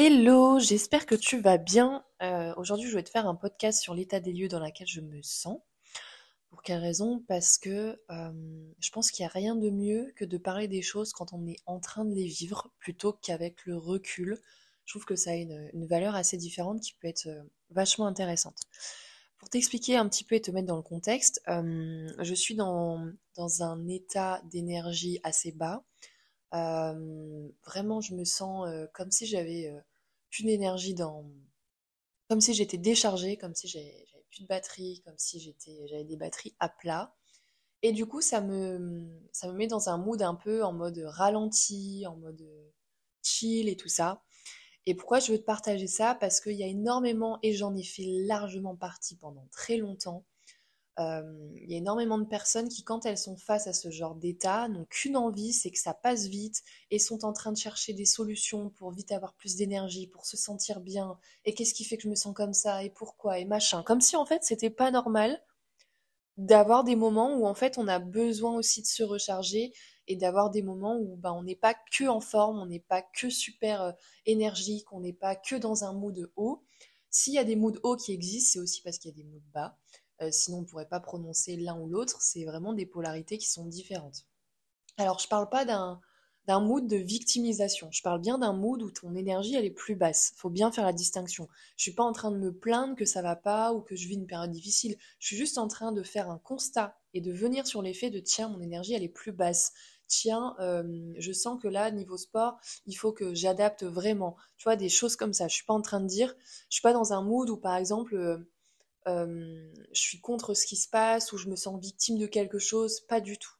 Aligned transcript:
Hello, 0.00 0.60
j'espère 0.60 1.06
que 1.06 1.16
tu 1.16 1.40
vas 1.40 1.58
bien. 1.58 2.04
Euh, 2.22 2.54
aujourd'hui, 2.56 2.88
je 2.88 2.94
vais 2.94 3.02
te 3.02 3.10
faire 3.10 3.26
un 3.26 3.34
podcast 3.34 3.82
sur 3.82 3.96
l'état 3.96 4.20
des 4.20 4.32
lieux 4.32 4.46
dans 4.46 4.60
lequel 4.60 4.86
je 4.86 5.00
me 5.00 5.20
sens. 5.22 5.58
Pour 6.50 6.62
quelle 6.62 6.78
raison? 6.78 7.24
Parce 7.26 7.58
que 7.58 8.00
euh, 8.08 8.72
je 8.78 8.90
pense 8.90 9.10
qu'il 9.10 9.24
n'y 9.24 9.28
a 9.28 9.32
rien 9.32 9.56
de 9.56 9.70
mieux 9.70 10.12
que 10.14 10.24
de 10.24 10.38
parler 10.38 10.68
des 10.68 10.82
choses 10.82 11.12
quand 11.12 11.32
on 11.32 11.44
est 11.48 11.58
en 11.66 11.80
train 11.80 12.04
de 12.04 12.14
les 12.14 12.28
vivre 12.28 12.70
plutôt 12.78 13.12
qu'avec 13.12 13.66
le 13.66 13.76
recul. 13.76 14.38
Je 14.84 14.92
trouve 14.92 15.04
que 15.04 15.16
ça 15.16 15.32
a 15.32 15.34
une, 15.34 15.86
valeur 15.88 16.14
assez 16.14 16.36
différente 16.36 16.80
qui 16.80 16.92
peut 16.92 17.08
être 17.08 17.26
euh, 17.26 17.42
vachement 17.70 18.06
intéressante. 18.06 18.60
Pour 19.36 19.48
t'expliquer 19.48 19.96
un 19.96 20.08
petit 20.08 20.22
peu 20.22 20.36
et 20.36 20.40
te 20.40 20.52
mettre 20.52 20.68
dans 20.68 20.76
le 20.76 20.82
contexte, 20.82 21.42
je 21.48 22.34
suis 22.34 22.54
dans, 22.54 23.04
dans 23.34 23.62
un 23.64 23.88
état 23.88 24.40
d'énergie 24.44 25.18
assez 25.24 25.50
bas. 25.50 25.82
Vraiment, 26.52 28.00
je 28.00 28.14
me 28.14 28.24
sens 28.24 28.68
comme 28.94 29.10
si 29.10 29.26
j'avais 29.26 29.72
plus 30.30 30.44
d'énergie 30.44 30.94
dans. 30.94 31.30
Comme 32.28 32.40
si 32.40 32.52
j'étais 32.52 32.78
déchargée, 32.78 33.38
comme 33.38 33.54
si 33.54 33.68
j'avais 33.68 34.04
plus 34.30 34.42
de 34.42 34.46
batterie, 34.46 35.02
comme 35.06 35.16
si 35.16 35.54
j'avais 35.86 36.04
des 36.04 36.16
batteries 36.16 36.54
à 36.60 36.68
plat. 36.68 37.14
Et 37.82 37.92
du 37.92 38.06
coup, 38.06 38.20
ça 38.20 38.40
me, 38.40 39.08
ça 39.32 39.48
me 39.48 39.52
met 39.52 39.66
dans 39.66 39.88
un 39.88 39.98
mood 39.98 40.20
un 40.20 40.34
peu 40.34 40.64
en 40.64 40.72
mode 40.72 40.98
ralenti, 41.06 42.04
en 42.06 42.16
mode 42.16 42.44
chill 43.22 43.68
et 43.68 43.76
tout 43.76 43.88
ça. 43.88 44.22
Et 44.84 44.94
pourquoi 44.94 45.20
je 45.20 45.32
veux 45.32 45.38
te 45.38 45.44
partager 45.44 45.86
ça? 45.86 46.14
Parce 46.14 46.40
qu'il 46.40 46.56
y 46.56 46.64
a 46.64 46.66
énormément, 46.66 47.38
et 47.42 47.52
j'en 47.52 47.74
ai 47.76 47.84
fait 47.84 48.06
largement 48.26 48.74
partie 48.74 49.16
pendant 49.16 49.46
très 49.52 49.76
longtemps, 49.76 50.24
euh, 50.24 50.37
il 50.98 51.70
y 51.70 51.74
a 51.74 51.78
énormément 51.78 52.18
de 52.18 52.24
personnes 52.24 52.68
qui, 52.68 52.82
quand 52.82 53.06
elles 53.06 53.18
sont 53.18 53.36
face 53.36 53.66
à 53.66 53.72
ce 53.72 53.90
genre 53.90 54.14
d'état, 54.14 54.68
n'ont 54.68 54.86
qu'une 54.86 55.16
envie, 55.16 55.52
c'est 55.52 55.70
que 55.70 55.78
ça 55.78 55.94
passe 55.94 56.26
vite 56.26 56.62
et 56.90 56.98
sont 56.98 57.24
en 57.24 57.32
train 57.32 57.52
de 57.52 57.56
chercher 57.56 57.92
des 57.92 58.04
solutions 58.04 58.70
pour 58.70 58.90
vite 58.90 59.12
avoir 59.12 59.34
plus 59.34 59.56
d'énergie, 59.56 60.06
pour 60.06 60.26
se 60.26 60.36
sentir 60.36 60.80
bien. 60.80 61.18
Et 61.44 61.54
qu'est-ce 61.54 61.74
qui 61.74 61.84
fait 61.84 61.96
que 61.96 62.02
je 62.04 62.08
me 62.08 62.16
sens 62.16 62.34
comme 62.34 62.54
ça 62.54 62.82
et 62.82 62.90
pourquoi 62.90 63.38
et 63.38 63.44
machin. 63.44 63.82
Comme 63.82 64.00
si 64.00 64.16
en 64.16 64.26
fait 64.26 64.42
c'était 64.42 64.70
pas 64.70 64.90
normal 64.90 65.40
d'avoir 66.36 66.84
des 66.84 66.96
moments 66.96 67.34
où 67.34 67.46
en 67.46 67.54
fait 67.54 67.78
on 67.78 67.88
a 67.88 67.98
besoin 67.98 68.56
aussi 68.56 68.80
de 68.82 68.86
se 68.86 69.02
recharger 69.02 69.72
et 70.06 70.16
d'avoir 70.16 70.50
des 70.50 70.62
moments 70.62 70.96
où 70.98 71.16
ben, 71.16 71.32
on 71.32 71.42
n'est 71.42 71.56
pas 71.56 71.74
que 71.74 72.08
en 72.08 72.20
forme, 72.20 72.58
on 72.58 72.66
n'est 72.66 72.80
pas 72.80 73.02
que 73.02 73.28
super 73.28 73.82
euh, 73.82 73.92
énergique, 74.26 74.92
on 74.92 75.00
n'est 75.00 75.12
pas 75.12 75.36
que 75.36 75.56
dans 75.56 75.84
un 75.84 75.92
mood 75.92 76.30
haut. 76.36 76.64
S'il 77.10 77.34
y 77.34 77.38
a 77.38 77.44
des 77.44 77.56
moods 77.56 77.78
hauts 77.82 77.96
qui 77.96 78.12
existent, 78.12 78.52
c'est 78.52 78.58
aussi 78.58 78.82
parce 78.82 78.98
qu'il 78.98 79.10
y 79.10 79.14
a 79.14 79.16
des 79.16 79.24
moods 79.24 79.42
bas. 79.52 79.76
Euh, 80.20 80.30
sinon 80.30 80.58
on 80.58 80.60
ne 80.62 80.66
pourrait 80.66 80.88
pas 80.88 81.00
prononcer 81.00 81.56
l'un 81.56 81.78
ou 81.78 81.88
l'autre, 81.88 82.20
c'est 82.20 82.44
vraiment 82.44 82.72
des 82.72 82.86
polarités 82.86 83.38
qui 83.38 83.48
sont 83.48 83.66
différentes. 83.66 84.26
Alors 84.96 85.18
je 85.18 85.26
ne 85.26 85.30
parle 85.30 85.48
pas 85.48 85.64
d'un 85.64 86.00
d'un 86.48 86.60
mood 86.60 86.86
de 86.86 86.96
victimisation. 86.96 87.88
Je 87.92 88.00
parle 88.00 88.22
bien 88.22 88.38
d'un 88.38 88.54
mood 88.54 88.82
où 88.82 88.90
ton 88.90 89.14
énergie 89.14 89.54
elle 89.54 89.66
est 89.66 89.70
plus 89.70 89.96
basse. 89.96 90.32
Faut 90.36 90.48
bien 90.48 90.72
faire 90.72 90.86
la 90.86 90.94
distinction. 90.94 91.46
Je 91.76 91.82
suis 91.82 91.92
pas 91.92 92.04
en 92.04 92.12
train 92.12 92.30
de 92.30 92.38
me 92.38 92.54
plaindre 92.54 92.96
que 92.96 93.04
ça 93.04 93.20
va 93.20 93.36
pas 93.36 93.74
ou 93.74 93.82
que 93.82 93.94
je 93.94 94.08
vis 94.08 94.14
une 94.14 94.26
période 94.26 94.50
difficile. 94.50 94.96
Je 95.18 95.26
suis 95.26 95.36
juste 95.36 95.58
en 95.58 95.68
train 95.68 95.92
de 95.92 96.02
faire 96.02 96.30
un 96.30 96.38
constat 96.38 96.96
et 97.12 97.20
de 97.20 97.32
venir 97.32 97.66
sur 97.66 97.82
l'effet 97.82 98.08
de 98.08 98.18
tiens 98.18 98.48
mon 98.48 98.62
énergie 98.62 98.94
elle 98.94 99.02
est 99.02 99.10
plus 99.10 99.32
basse. 99.32 99.74
Tiens, 100.06 100.56
euh, 100.58 101.12
je 101.18 101.32
sens 101.32 101.60
que 101.62 101.68
là 101.68 101.90
niveau 101.90 102.16
sport 102.16 102.58
il 102.86 102.94
faut 102.94 103.12
que 103.12 103.34
j'adapte 103.34 103.84
vraiment. 103.84 104.34
Tu 104.56 104.64
vois 104.64 104.76
des 104.76 104.88
choses 104.88 105.16
comme 105.16 105.34
ça. 105.34 105.48
Je 105.48 105.54
suis 105.54 105.66
pas 105.66 105.74
en 105.74 105.82
train 105.82 106.00
de 106.00 106.06
dire. 106.06 106.34
Je 106.70 106.76
suis 106.76 106.82
pas 106.82 106.94
dans 106.94 107.12
un 107.12 107.20
mood 107.20 107.50
où 107.50 107.58
par 107.58 107.76
exemple 107.76 108.46
euh, 109.08 109.72
je 109.92 110.00
suis 110.00 110.20
contre 110.20 110.54
ce 110.54 110.66
qui 110.66 110.76
se 110.76 110.88
passe 110.88 111.32
ou 111.32 111.38
je 111.38 111.48
me 111.48 111.56
sens 111.56 111.80
victime 111.80 112.18
de 112.18 112.26
quelque 112.26 112.58
chose, 112.58 113.00
pas 113.00 113.20
du 113.20 113.38
tout. 113.38 113.54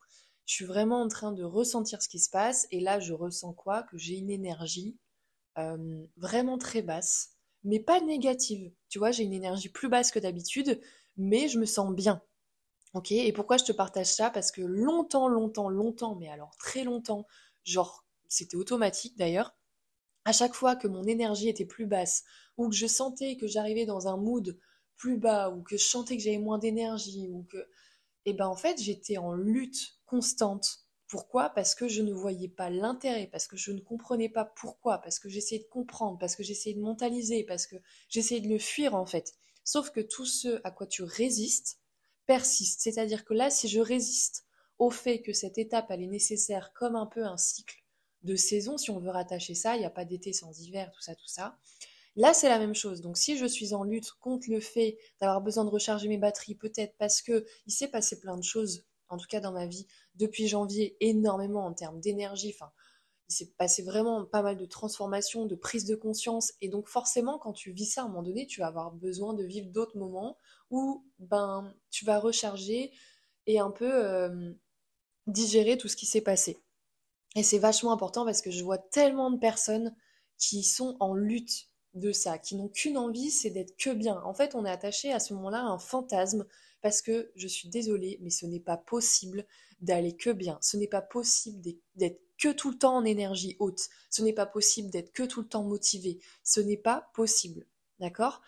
Je 0.46 0.54
suis 0.54 0.64
vraiment 0.64 1.00
en 1.02 1.08
train 1.08 1.32
de 1.32 1.42
ressentir 1.42 2.02
ce 2.02 2.08
qui 2.08 2.18
se 2.18 2.30
passe 2.30 2.66
et 2.70 2.80
là 2.80 3.00
je 3.00 3.12
ressens 3.12 3.54
quoi? 3.54 3.82
Que 3.84 3.98
j'ai 3.98 4.14
une 4.14 4.30
énergie 4.30 4.96
euh, 5.58 6.06
vraiment 6.16 6.58
très 6.58 6.82
basse, 6.82 7.30
mais 7.64 7.80
pas 7.80 8.00
négative. 8.00 8.72
Tu 8.88 8.98
vois, 8.98 9.10
j'ai 9.10 9.24
une 9.24 9.32
énergie 9.32 9.68
plus 9.68 9.88
basse 9.88 10.10
que 10.10 10.18
d'habitude, 10.18 10.80
mais 11.16 11.48
je 11.48 11.58
me 11.58 11.66
sens 11.66 11.94
bien. 11.94 12.22
Ok? 12.94 13.12
Et 13.12 13.32
pourquoi 13.32 13.56
je 13.56 13.64
te 13.64 13.72
partage 13.72 14.06
ça? 14.06 14.30
Parce 14.30 14.50
que 14.50 14.62
longtemps, 14.62 15.28
longtemps, 15.28 15.68
longtemps, 15.68 16.14
mais 16.16 16.28
alors 16.28 16.56
très 16.58 16.84
longtemps, 16.84 17.26
genre 17.64 18.04
c'était 18.28 18.56
automatique 18.56 19.16
d'ailleurs, 19.16 19.54
à 20.24 20.32
chaque 20.32 20.54
fois 20.54 20.76
que 20.76 20.88
mon 20.88 21.04
énergie 21.04 21.48
était 21.48 21.64
plus 21.64 21.86
basse 21.86 22.24
ou 22.56 22.68
que 22.68 22.74
je 22.74 22.86
sentais 22.86 23.36
que 23.36 23.46
j'arrivais 23.46 23.86
dans 23.86 24.08
un 24.08 24.16
mood 24.16 24.58
plus 24.98 25.16
bas 25.16 25.50
ou 25.50 25.62
que 25.62 25.76
je 25.78 25.84
sentais 25.84 26.16
que 26.16 26.22
j'avais 26.22 26.38
moins 26.38 26.58
d'énergie 26.58 27.28
ou 27.30 27.44
que 27.50 27.58
et 28.24 28.32
eh 28.32 28.34
ben 28.34 28.46
en 28.46 28.56
fait 28.56 28.78
j'étais 28.78 29.16
en 29.16 29.32
lutte 29.32 29.96
constante 30.04 30.88
pourquoi? 31.08 31.48
Parce 31.48 31.74
que 31.74 31.88
je 31.88 32.02
ne 32.02 32.12
voyais 32.12 32.48
pas 32.48 32.68
l'intérêt, 32.68 33.26
parce 33.26 33.48
que 33.48 33.56
je 33.56 33.72
ne 33.72 33.80
comprenais 33.80 34.28
pas 34.28 34.44
pourquoi, 34.44 34.98
parce 34.98 35.18
que 35.18 35.28
j'essayais 35.30 35.62
de 35.62 35.68
comprendre, 35.68 36.18
parce 36.18 36.36
que 36.36 36.42
j'essayais 36.42 36.76
de 36.76 36.82
mentaliser, 36.82 37.44
parce 37.44 37.66
que 37.66 37.76
j'essayais 38.10 38.42
de 38.42 38.48
le 38.48 38.58
fuir 38.58 38.94
en 38.94 39.06
fait. 39.06 39.34
Sauf 39.64 39.90
que 39.90 40.00
tout 40.00 40.26
ce 40.26 40.60
à 40.64 40.70
quoi 40.70 40.86
tu 40.86 41.02
résistes 41.02 41.80
persiste. 42.26 42.82
C'est-à-dire 42.82 43.24
que 43.24 43.32
là, 43.32 43.50
si 43.50 43.68
je 43.68 43.80
résiste 43.80 44.44
au 44.78 44.90
fait 44.90 45.22
que 45.22 45.32
cette 45.32 45.58
étape, 45.58 45.86
elle 45.90 46.02
est 46.02 46.06
nécessaire 46.06 46.72
comme 46.74 46.94
un 46.94 47.06
peu 47.06 47.24
un 47.24 47.38
cycle 47.38 47.82
de 48.22 48.36
saison, 48.36 48.76
si 48.76 48.90
on 48.90 49.00
veut 49.00 49.10
rattacher 49.10 49.54
ça, 49.54 49.76
il 49.76 49.80
n'y 49.80 49.86
a 49.86 49.90
pas 49.90 50.04
d'été 50.04 50.32
sans 50.32 50.60
hiver, 50.60 50.90
tout 50.92 51.00
ça, 51.00 51.14
tout 51.14 51.26
ça, 51.26 51.58
Là, 52.18 52.34
c'est 52.34 52.48
la 52.48 52.58
même 52.58 52.74
chose. 52.74 53.00
Donc, 53.00 53.16
si 53.16 53.38
je 53.38 53.46
suis 53.46 53.74
en 53.74 53.84
lutte 53.84 54.10
contre 54.20 54.50
le 54.50 54.58
fait 54.58 54.98
d'avoir 55.20 55.40
besoin 55.40 55.64
de 55.64 55.70
recharger 55.70 56.08
mes 56.08 56.18
batteries, 56.18 56.56
peut-être 56.56 56.96
parce 56.98 57.22
que 57.22 57.46
il 57.66 57.72
s'est 57.72 57.86
passé 57.86 58.18
plein 58.18 58.36
de 58.36 58.42
choses, 58.42 58.84
en 59.08 59.18
tout 59.18 59.28
cas 59.28 59.38
dans 59.38 59.52
ma 59.52 59.66
vie, 59.66 59.86
depuis 60.16 60.48
janvier, 60.48 60.96
énormément 60.98 61.64
en 61.64 61.72
termes 61.72 62.00
d'énergie. 62.00 62.52
Enfin, 62.52 62.72
il 63.28 63.34
s'est 63.36 63.52
passé 63.56 63.84
vraiment 63.84 64.24
pas 64.24 64.42
mal 64.42 64.56
de 64.56 64.66
transformations, 64.66 65.46
de 65.46 65.54
prise 65.54 65.84
de 65.84 65.94
conscience. 65.94 66.54
Et 66.60 66.68
donc, 66.68 66.88
forcément, 66.88 67.38
quand 67.38 67.52
tu 67.52 67.70
vis 67.70 67.86
ça 67.86 68.02
à 68.02 68.04
un 68.06 68.08
moment 68.08 68.24
donné, 68.24 68.48
tu 68.48 68.58
vas 68.58 68.66
avoir 68.66 68.90
besoin 68.90 69.32
de 69.32 69.44
vivre 69.44 69.68
d'autres 69.70 69.96
moments 69.96 70.38
où 70.70 71.06
ben, 71.20 71.72
tu 71.90 72.04
vas 72.04 72.18
recharger 72.18 72.90
et 73.46 73.60
un 73.60 73.70
peu 73.70 73.94
euh, 73.94 74.52
digérer 75.28 75.78
tout 75.78 75.86
ce 75.86 75.94
qui 75.94 76.06
s'est 76.06 76.20
passé. 76.20 76.58
Et 77.36 77.44
c'est 77.44 77.60
vachement 77.60 77.92
important 77.92 78.24
parce 78.24 78.42
que 78.42 78.50
je 78.50 78.64
vois 78.64 78.78
tellement 78.78 79.30
de 79.30 79.38
personnes 79.38 79.94
qui 80.36 80.64
sont 80.64 80.96
en 80.98 81.14
lutte 81.14 81.68
de 81.98 82.12
ça, 82.12 82.38
qui 82.38 82.56
n'ont 82.56 82.68
qu'une 82.68 82.98
envie, 82.98 83.30
c'est 83.30 83.50
d'être 83.50 83.76
que 83.76 83.90
bien. 83.90 84.20
En 84.22 84.34
fait, 84.34 84.54
on 84.54 84.64
est 84.64 84.70
attaché 84.70 85.12
à 85.12 85.20
ce 85.20 85.34
moment-là 85.34 85.60
à 85.60 85.66
un 85.66 85.78
fantasme 85.78 86.46
parce 86.80 87.02
que 87.02 87.30
je 87.34 87.48
suis 87.48 87.68
désolée, 87.68 88.18
mais 88.22 88.30
ce 88.30 88.46
n'est 88.46 88.60
pas 88.60 88.76
possible 88.76 89.46
d'aller 89.80 90.16
que 90.16 90.30
bien. 90.30 90.58
Ce 90.60 90.76
n'est 90.76 90.88
pas 90.88 91.02
possible 91.02 91.60
d'être 91.96 92.20
que 92.38 92.52
tout 92.52 92.70
le 92.70 92.78
temps 92.78 92.96
en 92.96 93.04
énergie 93.04 93.56
haute. 93.58 93.88
Ce 94.10 94.22
n'est 94.22 94.32
pas 94.32 94.46
possible 94.46 94.90
d'être 94.90 95.12
que 95.12 95.24
tout 95.24 95.42
le 95.42 95.48
temps 95.48 95.64
motivé. 95.64 96.20
Ce 96.44 96.60
n'est 96.60 96.76
pas 96.76 97.10
possible. 97.14 97.66
D'accord? 97.98 98.42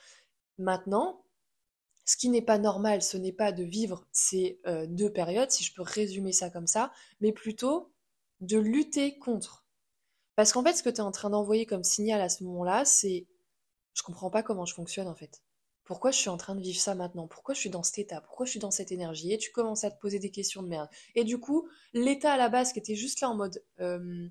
Maintenant, 0.58 1.24
ce 2.04 2.16
qui 2.16 2.28
n'est 2.28 2.42
pas 2.42 2.58
normal, 2.58 3.02
ce 3.02 3.16
n'est 3.16 3.32
pas 3.32 3.52
de 3.52 3.64
vivre 3.64 4.06
ces 4.12 4.60
euh, 4.66 4.86
deux 4.86 5.12
périodes, 5.12 5.50
si 5.50 5.64
je 5.64 5.74
peux 5.74 5.82
résumer 5.82 6.32
ça 6.32 6.50
comme 6.50 6.66
ça, 6.66 6.92
mais 7.20 7.32
plutôt 7.32 7.92
de 8.40 8.58
lutter 8.58 9.18
contre. 9.18 9.64
Parce 10.36 10.52
qu'en 10.52 10.64
fait, 10.64 10.72
ce 10.74 10.82
que 10.82 10.90
tu 10.90 10.96
es 10.96 11.00
en 11.00 11.12
train 11.12 11.30
d'envoyer 11.30 11.66
comme 11.66 11.84
signal 11.84 12.20
à 12.20 12.28
ce 12.28 12.44
moment-là, 12.44 12.84
c'est 12.84 13.26
je 14.00 14.04
comprends 14.04 14.30
pas 14.30 14.42
comment 14.42 14.64
je 14.64 14.72
fonctionne 14.72 15.08
en 15.08 15.14
fait. 15.14 15.42
Pourquoi 15.84 16.10
je 16.10 16.16
suis 16.16 16.30
en 16.30 16.38
train 16.38 16.54
de 16.54 16.62
vivre 16.62 16.80
ça 16.80 16.94
maintenant? 16.94 17.26
Pourquoi 17.26 17.52
je 17.52 17.60
suis 17.60 17.68
dans 17.68 17.82
cet 17.82 17.98
état? 17.98 18.22
Pourquoi 18.22 18.46
je 18.46 18.52
suis 18.52 18.60
dans 18.60 18.70
cette 18.70 18.92
énergie? 18.92 19.34
Et 19.34 19.36
tu 19.36 19.50
commences 19.52 19.84
à 19.84 19.90
te 19.90 20.00
poser 20.00 20.18
des 20.18 20.30
questions 20.30 20.62
de 20.62 20.68
merde. 20.68 20.88
Et 21.14 21.24
du 21.24 21.38
coup, 21.38 21.68
l'état 21.92 22.32
à 22.32 22.38
la 22.38 22.48
base 22.48 22.72
qui 22.72 22.78
était 22.78 22.94
juste 22.94 23.20
là 23.20 23.28
en 23.28 23.34
mode 23.34 23.62
euh, 23.80 24.26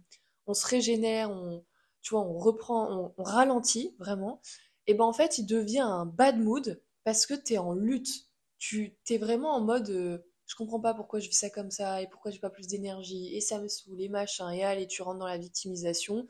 on 0.48 0.56
se 0.56 0.66
régénère, 0.66 1.30
on, 1.30 1.64
tu 2.02 2.16
vois, 2.16 2.22
on 2.22 2.40
reprend, 2.40 3.14
on, 3.16 3.24
ralentit 3.24 3.96
vraiment. 4.00 4.42
Et 4.88 4.96
ben 4.96 5.06
en 5.06 5.14
fait, 5.14 5.38
il 5.38 5.46
devient 5.46 5.82
un 5.82 6.08
bad 6.08 6.40
mood 6.40 6.82
parce 7.04 7.28
que 7.28 7.36
tu 7.36 7.54
es 7.54 7.58
en 7.60 7.74
lutte. 7.74 8.10
Tu 8.58 8.98
es 9.08 9.18
vraiment 9.20 9.54
en 9.54 9.62
mode 9.62 9.92
euh, 9.92 10.18
je 10.48 10.56
comprends 10.56 10.80
pas 10.80 10.96
pourquoi 10.96 11.20
je 11.20 11.30
vis 11.30 11.36
ça 11.36 11.52
comme 11.52 11.70
ça 11.70 12.02
et 12.02 12.08
pourquoi 12.08 12.32
j'ai 12.32 12.40
pas 12.40 12.50
plus 12.50 12.66
d'énergie 12.66 13.36
et 13.36 13.40
ça 13.40 13.60
me 13.60 13.68
saoule 13.68 14.02
et 14.02 14.10
machin 14.10 14.50
et 14.50 14.64
allez, 14.64 14.88
tu 14.88 15.04
rentres 15.04 15.20
dans 15.20 15.28
la 15.28 15.38
victimisation. 15.38 16.26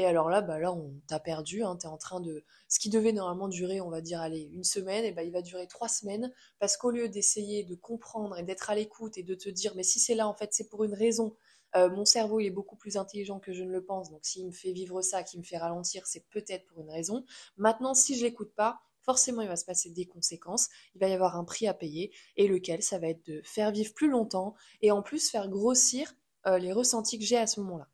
Et 0.00 0.06
alors 0.06 0.30
là, 0.30 0.40
bah 0.40 0.58
là, 0.58 0.72
on 0.72 0.94
t'a 1.08 1.20
perdu, 1.20 1.62
hein, 1.62 1.76
t'es 1.76 1.86
en 1.86 1.98
train 1.98 2.20
de... 2.20 2.42
Ce 2.68 2.78
qui 2.78 2.88
devait 2.88 3.12
normalement 3.12 3.48
durer, 3.48 3.82
on 3.82 3.90
va 3.90 4.00
dire, 4.00 4.18
allez, 4.18 4.48
une 4.54 4.64
semaine, 4.64 5.04
et 5.04 5.12
bah, 5.12 5.24
il 5.24 5.30
va 5.30 5.42
durer 5.42 5.66
trois 5.66 5.88
semaines, 5.88 6.32
parce 6.58 6.78
qu'au 6.78 6.90
lieu 6.90 7.10
d'essayer 7.10 7.64
de 7.64 7.74
comprendre 7.74 8.38
et 8.38 8.42
d'être 8.42 8.70
à 8.70 8.74
l'écoute 8.74 9.18
et 9.18 9.22
de 9.22 9.34
te 9.34 9.50
dire, 9.50 9.74
mais 9.76 9.82
si 9.82 10.00
c'est 10.00 10.14
là, 10.14 10.26
en 10.26 10.32
fait, 10.32 10.54
c'est 10.54 10.70
pour 10.70 10.84
une 10.84 10.94
raison, 10.94 11.36
euh, 11.76 11.90
mon 11.90 12.06
cerveau, 12.06 12.40
il 12.40 12.46
est 12.46 12.50
beaucoup 12.50 12.76
plus 12.76 12.96
intelligent 12.96 13.40
que 13.40 13.52
je 13.52 13.62
ne 13.62 13.70
le 13.70 13.84
pense, 13.84 14.10
donc 14.10 14.24
s'il 14.24 14.46
me 14.46 14.52
fait 14.52 14.72
vivre 14.72 15.02
ça, 15.02 15.22
qui 15.22 15.36
me 15.36 15.42
fait 15.42 15.58
ralentir, 15.58 16.06
c'est 16.06 16.24
peut-être 16.30 16.64
pour 16.64 16.80
une 16.80 16.90
raison. 16.90 17.22
Maintenant, 17.58 17.92
si 17.92 18.16
je 18.16 18.24
l'écoute 18.24 18.54
pas, 18.54 18.80
forcément, 19.02 19.42
il 19.42 19.48
va 19.48 19.56
se 19.56 19.66
passer 19.66 19.90
des 19.90 20.06
conséquences, 20.06 20.70
il 20.94 21.00
va 21.02 21.08
y 21.08 21.12
avoir 21.12 21.36
un 21.36 21.44
prix 21.44 21.66
à 21.66 21.74
payer, 21.74 22.10
et 22.38 22.48
lequel, 22.48 22.82
ça 22.82 22.98
va 22.98 23.08
être 23.08 23.26
de 23.26 23.42
faire 23.44 23.70
vivre 23.70 23.92
plus 23.92 24.08
longtemps, 24.08 24.54
et 24.80 24.92
en 24.92 25.02
plus 25.02 25.28
faire 25.28 25.50
grossir 25.50 26.14
euh, 26.46 26.56
les 26.56 26.72
ressentis 26.72 27.18
que 27.18 27.24
j'ai 27.26 27.36
à 27.36 27.46
ce 27.46 27.60
moment-là. 27.60 27.90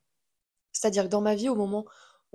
C'est-à-dire 0.76 1.04
que 1.04 1.08
dans 1.08 1.22
ma 1.22 1.34
vie, 1.34 1.48
au 1.48 1.54
moment 1.54 1.86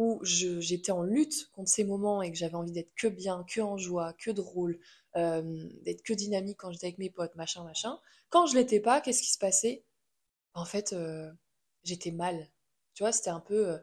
où 0.01 0.19
j'étais 0.23 0.91
en 0.91 1.03
lutte 1.03 1.49
contre 1.53 1.69
ces 1.69 1.83
moments 1.83 2.21
et 2.21 2.31
que 2.31 2.37
j'avais 2.37 2.55
envie 2.55 2.71
d'être 2.71 2.93
que 2.95 3.07
bien, 3.07 3.45
que 3.47 3.61
en 3.61 3.77
joie, 3.77 4.13
que 4.13 4.31
drôle, 4.31 4.79
euh, 5.15 5.69
d'être 5.83 6.01
que 6.01 6.13
dynamique 6.13 6.57
quand 6.57 6.71
j'étais 6.71 6.87
avec 6.87 6.97
mes 6.97 7.11
potes, 7.11 7.35
machin, 7.35 7.63
machin, 7.63 7.99
quand 8.29 8.47
je 8.47 8.55
l'étais 8.55 8.79
pas, 8.79 8.99
qu'est-ce 9.01 9.21
qui 9.21 9.31
se 9.31 9.37
passait? 9.37 9.85
En 10.55 10.65
fait, 10.65 10.93
euh, 10.93 11.31
j'étais 11.83 12.11
mal. 12.11 12.49
Tu 12.93 13.03
vois, 13.03 13.11
c'était 13.11 13.29
un 13.29 13.39
peu... 13.39 13.69
Euh, 13.69 13.77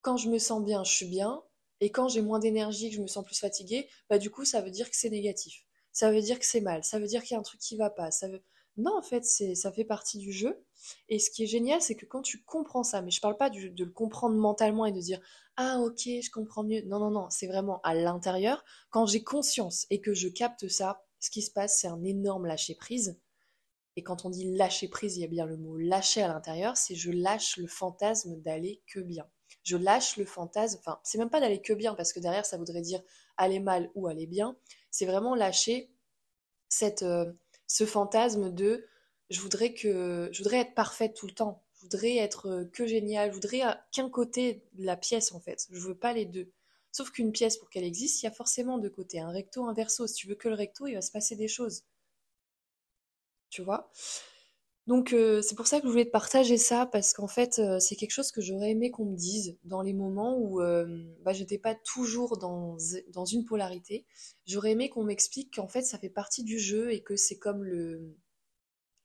quand 0.00 0.16
je 0.16 0.28
me 0.28 0.38
sens 0.38 0.64
bien, 0.64 0.84
je 0.84 0.92
suis 0.92 1.06
bien. 1.06 1.42
Et 1.80 1.90
quand 1.90 2.08
j'ai 2.08 2.22
moins 2.22 2.38
d'énergie, 2.38 2.90
que 2.90 2.96
je 2.96 3.02
me 3.02 3.06
sens 3.06 3.24
plus 3.24 3.38
fatiguée, 3.38 3.88
bah 4.08 4.18
du 4.18 4.30
coup, 4.30 4.44
ça 4.44 4.60
veut 4.60 4.70
dire 4.70 4.88
que 4.90 4.96
c'est 4.96 5.10
négatif. 5.10 5.64
Ça 5.92 6.12
veut 6.12 6.22
dire 6.22 6.38
que 6.38 6.46
c'est 6.46 6.60
mal. 6.60 6.84
Ça 6.84 6.98
veut 6.98 7.06
dire 7.06 7.22
qu'il 7.22 7.34
y 7.34 7.36
a 7.36 7.40
un 7.40 7.42
truc 7.42 7.60
qui 7.60 7.76
va 7.76 7.90
pas. 7.90 8.10
Ça 8.10 8.28
veut... 8.28 8.42
Non, 8.78 8.96
en 8.96 9.02
fait, 9.02 9.24
c'est, 9.24 9.54
ça 9.54 9.72
fait 9.72 9.84
partie 9.84 10.18
du 10.18 10.32
jeu. 10.32 10.64
Et 11.08 11.18
ce 11.18 11.30
qui 11.30 11.42
est 11.42 11.46
génial, 11.46 11.82
c'est 11.82 11.96
que 11.96 12.06
quand 12.06 12.22
tu 12.22 12.42
comprends 12.44 12.84
ça, 12.84 13.02
mais 13.02 13.10
je 13.10 13.20
parle 13.20 13.36
pas 13.36 13.50
de 13.50 13.84
le 13.84 13.90
comprendre 13.90 14.36
mentalement 14.36 14.86
et 14.86 14.92
de 14.92 15.00
dire 15.00 15.20
ah 15.56 15.80
ok, 15.80 16.02
je 16.04 16.30
comprends 16.30 16.62
mieux. 16.62 16.82
Non, 16.82 17.00
non, 17.00 17.10
non, 17.10 17.26
c'est 17.30 17.48
vraiment 17.48 17.80
à 17.82 17.94
l'intérieur. 17.94 18.64
Quand 18.90 19.06
j'ai 19.06 19.24
conscience 19.24 19.86
et 19.90 20.00
que 20.00 20.14
je 20.14 20.28
capte 20.28 20.68
ça, 20.68 21.02
ce 21.18 21.30
qui 21.30 21.42
se 21.42 21.50
passe, 21.50 21.80
c'est 21.80 21.88
un 21.88 22.04
énorme 22.04 22.46
lâcher 22.46 22.76
prise. 22.76 23.18
Et 23.96 24.04
quand 24.04 24.24
on 24.24 24.30
dit 24.30 24.54
lâcher 24.54 24.86
prise, 24.86 25.16
il 25.16 25.22
y 25.22 25.24
a 25.24 25.28
bien 25.28 25.44
le 25.46 25.56
mot 25.56 25.76
lâcher 25.76 26.22
à 26.22 26.28
l'intérieur, 26.28 26.76
c'est 26.76 26.94
je 26.94 27.10
lâche 27.10 27.56
le 27.56 27.66
fantasme 27.66 28.40
d'aller 28.40 28.80
que 28.86 29.00
bien. 29.00 29.28
Je 29.64 29.76
lâche 29.76 30.16
le 30.16 30.24
fantasme, 30.24 30.78
enfin, 30.78 31.00
c'est 31.02 31.18
même 31.18 31.30
pas 31.30 31.40
d'aller 31.40 31.60
que 31.60 31.72
bien, 31.72 31.96
parce 31.96 32.12
que 32.12 32.20
derrière, 32.20 32.46
ça 32.46 32.56
voudrait 32.56 32.80
dire 32.80 33.02
aller 33.36 33.58
mal 33.58 33.90
ou 33.96 34.06
aller 34.06 34.28
bien. 34.28 34.56
C'est 34.92 35.06
vraiment 35.06 35.34
lâcher 35.34 35.90
cette, 36.68 37.02
euh, 37.02 37.32
ce 37.68 37.86
fantasme 37.86 38.52
de 38.52 38.84
je 39.30 39.40
voudrais 39.40 39.74
que 39.74 40.28
je 40.32 40.38
voudrais 40.38 40.58
être 40.58 40.74
parfaite 40.74 41.14
tout 41.14 41.26
le 41.26 41.34
temps. 41.34 41.62
Je 41.76 41.82
voudrais 41.82 42.16
être 42.16 42.46
euh, 42.48 42.64
que 42.64 42.86
géniale. 42.86 43.30
Je 43.30 43.34
voudrais 43.34 43.62
qu'un 43.92 44.10
côté 44.10 44.64
de 44.72 44.84
la 44.84 44.96
pièce 44.96 45.32
en 45.32 45.40
fait. 45.40 45.68
Je 45.70 45.78
veux 45.78 45.96
pas 45.96 46.12
les 46.12 46.24
deux. 46.24 46.50
Sauf 46.90 47.10
qu'une 47.10 47.32
pièce 47.32 47.56
pour 47.58 47.70
qu'elle 47.70 47.84
existe, 47.84 48.22
il 48.22 48.26
y 48.26 48.28
a 48.28 48.32
forcément 48.32 48.78
deux 48.78 48.90
côtés, 48.90 49.20
un 49.20 49.30
recto, 49.30 49.64
un 49.66 49.74
verso. 49.74 50.06
Si 50.06 50.14
tu 50.14 50.26
veux 50.26 50.34
que 50.34 50.48
le 50.48 50.54
recto, 50.54 50.86
il 50.86 50.94
va 50.94 51.02
se 51.02 51.12
passer 51.12 51.36
des 51.36 51.48
choses. 51.48 51.84
Tu 53.50 53.62
vois? 53.62 53.90
Donc 54.88 55.12
euh, 55.12 55.42
c'est 55.42 55.54
pour 55.54 55.66
ça 55.66 55.80
que 55.80 55.86
je 55.86 55.92
voulais 55.92 56.06
te 56.06 56.10
partager 56.10 56.56
ça, 56.56 56.86
parce 56.86 57.12
qu'en 57.12 57.28
fait 57.28 57.58
euh, 57.58 57.78
c'est 57.78 57.94
quelque 57.94 58.10
chose 58.10 58.32
que 58.32 58.40
j'aurais 58.40 58.70
aimé 58.70 58.90
qu'on 58.90 59.04
me 59.04 59.16
dise 59.16 59.58
dans 59.64 59.82
les 59.82 59.92
moments 59.92 60.38
où 60.38 60.62
euh, 60.62 60.86
bah, 61.22 61.34
j'étais 61.34 61.58
pas 61.58 61.74
toujours 61.74 62.38
dans, 62.38 62.76
dans 63.12 63.26
une 63.26 63.44
polarité. 63.44 64.06
J'aurais 64.46 64.70
aimé 64.72 64.88
qu'on 64.88 65.04
m'explique 65.04 65.54
qu'en 65.54 65.68
fait 65.68 65.82
ça 65.82 65.98
fait 65.98 66.08
partie 66.08 66.42
du 66.42 66.58
jeu 66.58 66.90
et 66.90 67.02
que 67.02 67.16
c'est 67.16 67.36
comme 67.38 67.62
le... 67.62 68.16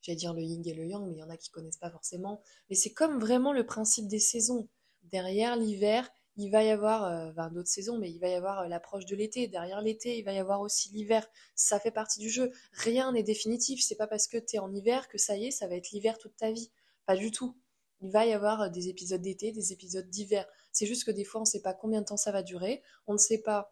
J'allais 0.01 0.15
dire 0.15 0.33
le 0.33 0.41
yin 0.41 0.65
et 0.65 0.73
le 0.73 0.85
yang, 0.85 1.05
mais 1.05 1.15
il 1.15 1.19
y 1.19 1.23
en 1.23 1.29
a 1.29 1.37
qui 1.37 1.49
connaissent 1.49 1.77
pas 1.77 1.91
forcément. 1.91 2.41
Mais 2.69 2.75
c'est 2.75 2.93
comme 2.93 3.19
vraiment 3.19 3.51
le 3.51 3.65
principe 3.65 4.07
des 4.07 4.19
saisons. 4.19 4.69
Derrière 5.03 5.57
l'hiver, 5.57 6.09
il 6.35 6.49
va 6.49 6.63
y 6.63 6.69
avoir 6.69 7.05
euh, 7.05 7.49
d'autres 7.49 7.69
saisons, 7.69 7.97
mais 7.97 8.09
il 8.09 8.19
va 8.19 8.27
y 8.27 8.33
avoir 8.33 8.61
euh, 8.61 8.67
l'approche 8.67 9.05
de 9.05 9.15
l'été. 9.15 9.47
Derrière 9.47 9.81
l'été, 9.81 10.17
il 10.17 10.23
va 10.23 10.33
y 10.33 10.39
avoir 10.39 10.61
aussi 10.61 10.89
l'hiver. 10.89 11.27
Ça 11.55 11.79
fait 11.79 11.91
partie 11.91 12.19
du 12.19 12.29
jeu. 12.29 12.51
Rien 12.71 13.11
n'est 13.11 13.23
définitif. 13.23 13.83
C'est 13.83 13.95
pas 13.95 14.07
parce 14.07 14.27
que 14.27 14.37
tu 14.37 14.55
es 14.55 14.59
en 14.59 14.73
hiver 14.73 15.07
que 15.07 15.17
ça 15.17 15.37
y 15.37 15.45
est, 15.45 15.51
ça 15.51 15.67
va 15.67 15.75
être 15.75 15.91
l'hiver 15.91 16.17
toute 16.17 16.35
ta 16.35 16.51
vie. 16.51 16.71
Pas 17.05 17.15
du 17.15 17.31
tout. 17.31 17.55
Il 18.01 18.11
va 18.11 18.25
y 18.25 18.33
avoir 18.33 18.61
euh, 18.61 18.69
des 18.69 18.89
épisodes 18.89 19.21
d'été, 19.21 19.51
des 19.51 19.73
épisodes 19.73 20.09
d'hiver. 20.09 20.47
C'est 20.71 20.87
juste 20.87 21.03
que 21.03 21.11
des 21.11 21.23
fois, 21.23 21.41
on 21.41 21.43
ne 21.43 21.49
sait 21.49 21.61
pas 21.61 21.73
combien 21.73 22.01
de 22.01 22.05
temps 22.05 22.17
ça 22.17 22.31
va 22.31 22.41
durer. 22.41 22.81
On 23.05 23.13
ne 23.13 23.19
sait 23.19 23.41
pas 23.41 23.71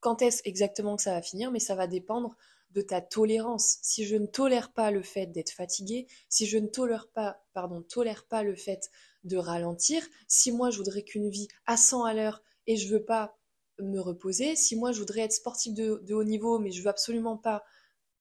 quand 0.00 0.20
est-ce 0.20 0.42
exactement 0.44 0.96
que 0.96 1.02
ça 1.02 1.12
va 1.12 1.22
finir, 1.22 1.52
mais 1.52 1.60
ça 1.60 1.76
va 1.76 1.86
dépendre 1.86 2.36
de 2.72 2.82
ta 2.82 3.00
tolérance. 3.00 3.78
Si 3.82 4.04
je 4.04 4.16
ne 4.16 4.26
tolère 4.26 4.72
pas 4.72 4.90
le 4.90 5.02
fait 5.02 5.26
d'être 5.26 5.50
fatigué, 5.50 6.06
si 6.28 6.46
je 6.46 6.58
ne 6.58 6.66
tolère 6.66 7.08
pas, 7.08 7.42
pardon, 7.54 7.82
tolère 7.82 8.26
pas 8.26 8.42
le 8.42 8.56
fait 8.56 8.90
de 9.24 9.36
ralentir, 9.36 10.06
si 10.26 10.52
moi 10.52 10.70
je 10.70 10.78
voudrais 10.78 11.02
qu'une 11.02 11.28
vie 11.28 11.48
à 11.66 11.76
100 11.76 12.04
à 12.04 12.14
l'heure 12.14 12.42
et 12.66 12.76
je 12.76 12.88
veux 12.88 13.04
pas 13.04 13.36
me 13.80 14.00
reposer, 14.00 14.56
si 14.56 14.76
moi 14.76 14.92
je 14.92 14.98
voudrais 14.98 15.20
être 15.20 15.32
sportif 15.32 15.74
de, 15.74 16.12
haut 16.12 16.24
niveau 16.24 16.58
mais 16.58 16.70
je 16.70 16.82
veux 16.82 16.88
absolument 16.88 17.36
pas 17.36 17.64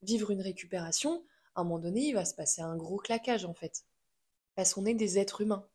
vivre 0.01 0.31
une 0.31 0.41
récupération, 0.41 1.23
à 1.55 1.61
un 1.61 1.63
moment 1.63 1.79
donné 1.79 2.07
il 2.07 2.13
va 2.13 2.25
se 2.25 2.35
passer 2.35 2.61
un 2.61 2.75
gros 2.75 2.97
claquage 2.97 3.45
en 3.45 3.53
fait. 3.53 3.85
Parce 4.55 4.73
qu'on 4.73 4.85
est 4.85 4.95
des 4.95 5.19
êtres 5.19 5.41
humains. 5.41 5.67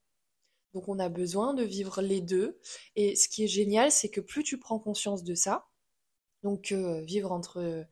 Donc 0.74 0.88
on 0.88 0.98
a 0.98 1.08
besoin 1.08 1.54
de 1.54 1.62
vivre 1.62 2.02
les 2.02 2.20
deux. 2.20 2.58
Et 2.96 3.14
ce 3.14 3.28
qui 3.28 3.44
est 3.44 3.48
génial, 3.48 3.92
c'est 3.92 4.08
que 4.08 4.20
plus 4.20 4.42
tu 4.42 4.58
prends 4.58 4.78
conscience 4.78 5.22
de 5.22 5.34
ça, 5.34 5.68
donc 6.42 6.72
euh, 6.72 7.00
vivre 7.02 7.30
entre 7.30 7.86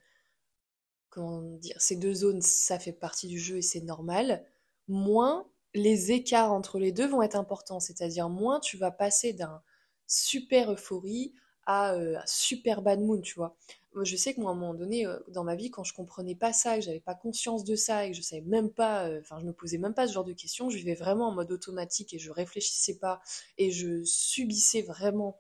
dire, 1.19 1.81
ces 1.81 1.97
deux 1.97 2.15
zones, 2.15 2.43
ça 2.43 2.79
fait 2.79 2.93
partie 2.93 3.29
du 3.29 3.39
jeu 3.39 3.59
et 3.59 3.63
c'est 3.63 3.81
normal, 3.81 4.45
moins 4.89 5.51
les 5.75 6.13
écarts 6.13 6.53
entre 6.53 6.79
les 6.79 6.93
deux 6.93 7.07
vont 7.07 7.23
être 7.23 7.37
importants. 7.37 7.81
C'est-à-dire, 7.81 8.29
moins 8.29 8.61
tu 8.61 8.77
vas 8.77 8.91
passer 8.91 9.33
d'un 9.33 9.63
super 10.07 10.73
euphorie 10.73 11.35
à 11.67 11.95
euh, 11.95 12.19
un 12.19 12.27
super 12.27 12.83
bad 12.83 13.01
mood, 13.01 13.23
tu 13.23 13.35
vois. 13.35 13.57
je 14.03 14.17
sais 14.17 14.35
que 14.35 14.41
moi, 14.41 14.51
à 14.51 14.55
un 14.55 14.57
moment 14.57 14.75
donné, 14.75 15.07
euh, 15.07 15.19
dans 15.29 15.45
ma 15.45 15.55
vie, 15.55 15.71
quand 15.71 15.85
je 15.85 15.95
comprenais 15.95 16.35
pas 16.35 16.53
ça, 16.53 16.77
que 16.77 16.83
j'avais 16.83 17.01
pas 17.01 17.15
conscience 17.15 17.65
de 17.65 17.77
ça, 17.77 18.07
et 18.07 18.11
que 18.11 18.17
je 18.17 18.23
savais 18.23 18.43
même 18.43 18.71
pas, 18.71 19.09
euh, 19.09 19.21
enfin, 19.21 19.39
je 19.41 19.47
me 19.47 19.53
posais 19.53 19.79
même 19.79 19.95
pas 19.95 20.09
ce 20.09 20.13
genre 20.13 20.25
de 20.25 20.33
questions, 20.33 20.71
je 20.71 20.77
vivais 20.79 20.95
vraiment 20.95 21.29
en 21.29 21.33
mode 21.33 21.53
automatique 21.53 22.13
et 22.15 22.19
je 22.19 22.31
réfléchissais 22.31 22.99
pas 22.99 23.21
et 23.59 23.71
je 23.71 24.03
subissais 24.05 24.83
vraiment 24.83 25.39